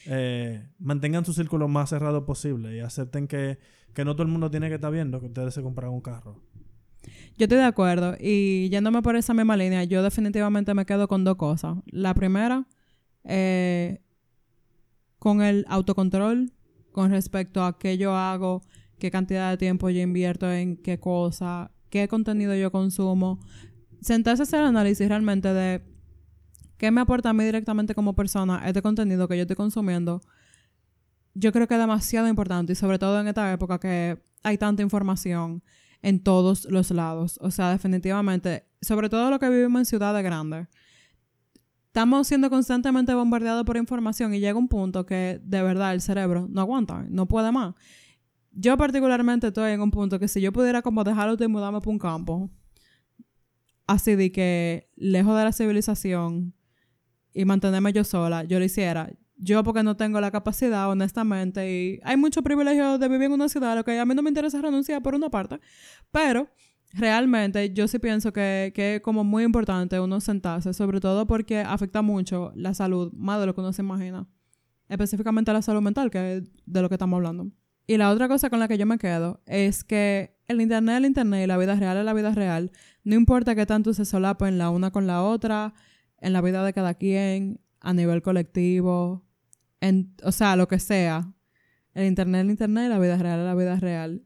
[0.06, 3.58] Eh, mantengan su círculo más cerrado posible y acepten que,
[3.94, 6.42] que no todo el mundo tiene que estar viendo que ustedes se compraron un carro.
[7.38, 8.16] Yo estoy de acuerdo.
[8.20, 11.78] Y yéndome por esa misma línea, yo definitivamente me quedo con dos cosas.
[11.88, 12.68] La primera,
[13.24, 14.02] eh,
[15.20, 16.52] con el autocontrol
[16.94, 18.62] con respecto a qué yo hago,
[19.00, 23.40] qué cantidad de tiempo yo invierto en qué cosa, qué contenido yo consumo.
[24.02, 25.82] Sentarse a hacer el análisis realmente de
[26.78, 30.22] qué me aporta a mí directamente como persona este contenido que yo estoy consumiendo.
[31.34, 34.84] Yo creo que es demasiado importante y sobre todo en esta época que hay tanta
[34.84, 35.64] información
[36.04, 37.40] en todos los lados.
[37.42, 40.68] O sea, definitivamente, sobre todo lo que vivimos en ciudades grandes,
[41.88, 46.48] estamos siendo constantemente bombardeados por información y llega un punto que de verdad el cerebro
[46.50, 47.74] no aguanta, no puede más.
[48.52, 51.92] Yo particularmente estoy en un punto que si yo pudiera como dejarlo y mudarme por
[51.92, 52.52] un campo,
[53.88, 56.54] así de que lejos de la civilización
[57.34, 59.10] y mantenerme yo sola, yo lo hiciera.
[59.36, 63.50] Yo porque no tengo la capacidad, honestamente, y hay mucho privilegio de vivir en una
[63.50, 65.60] ciudad, lo que a mí no me interesa renunciar por una parte,
[66.12, 66.50] pero
[66.94, 71.60] realmente yo sí pienso que, que es como muy importante uno sentarse, sobre todo porque
[71.60, 74.28] afecta mucho la salud, más de lo que uno se imagina.
[74.88, 77.52] Específicamente la salud mental, que es de lo que estamos hablando.
[77.88, 80.98] Y la otra cosa con la que yo me quedo es que el internet es
[81.00, 82.72] el internet y la vida real es la vida real.
[83.04, 85.74] No importa que tanto se solapen la una con la otra,
[86.20, 89.24] en la vida de cada quien, a nivel colectivo,
[90.24, 91.32] o sea, lo que sea.
[91.94, 94.24] El internet es el internet la vida real es la vida real.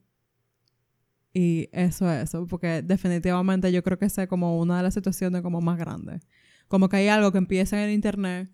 [1.34, 4.94] Y eso es eso, porque definitivamente yo creo que esa es como una de las
[4.94, 6.22] situaciones como más grandes.
[6.68, 8.50] Como que hay algo que empieza en el internet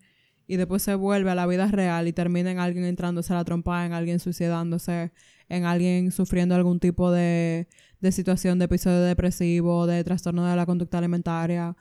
[0.46, 3.44] y después se vuelve a la vida real y termina en alguien entrándose a la
[3.44, 5.12] trompa, en alguien suicidándose,
[5.48, 7.68] en alguien sufriendo algún tipo de,
[8.00, 11.76] de situación de episodio depresivo, de trastorno de la conducta alimentaria,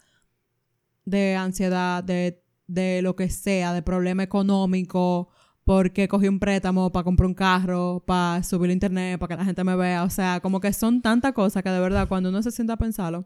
[1.05, 5.29] de ansiedad, de, de lo que sea, de problema económico,
[5.63, 9.45] porque cogí un préstamo para comprar un carro, para subir a internet, para que la
[9.45, 10.03] gente me vea.
[10.03, 13.25] O sea, como que son tantas cosas que de verdad cuando uno se sienta a.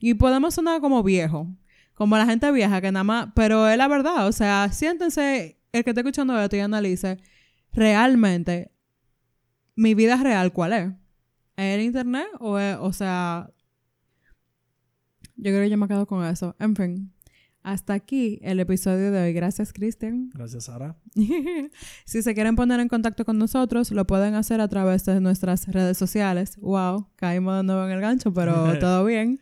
[0.00, 1.48] Y podemos sonar como viejo,
[1.94, 4.26] como la gente vieja que nada más, pero es la verdad.
[4.26, 7.18] O sea, siéntense, el que esté escuchando esto y analice
[7.72, 8.72] realmente
[9.76, 10.88] mi vida real, ¿cuál es?
[11.56, 13.50] ¿Es el internet o es, o sea,
[15.36, 16.54] yo creo que yo me quedo con eso.
[16.58, 17.12] En fin,
[17.62, 19.32] hasta aquí el episodio de hoy.
[19.32, 20.30] Gracias, Cristian.
[20.34, 20.96] Gracias, Sara.
[22.04, 25.68] si se quieren poner en contacto con nosotros, lo pueden hacer a través de nuestras
[25.68, 26.56] redes sociales.
[26.60, 29.40] Wow, caímos de nuevo en el gancho, pero todo bien.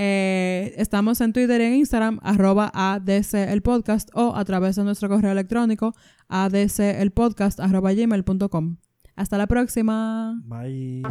[0.00, 4.84] Eh, estamos en Twitter y en Instagram, arroba ADC el podcast o a través de
[4.84, 5.92] nuestro correo electrónico,
[6.28, 8.76] ADC el podcast, arroba gmail.com.
[9.16, 10.40] Hasta la próxima.
[10.44, 11.02] Bye.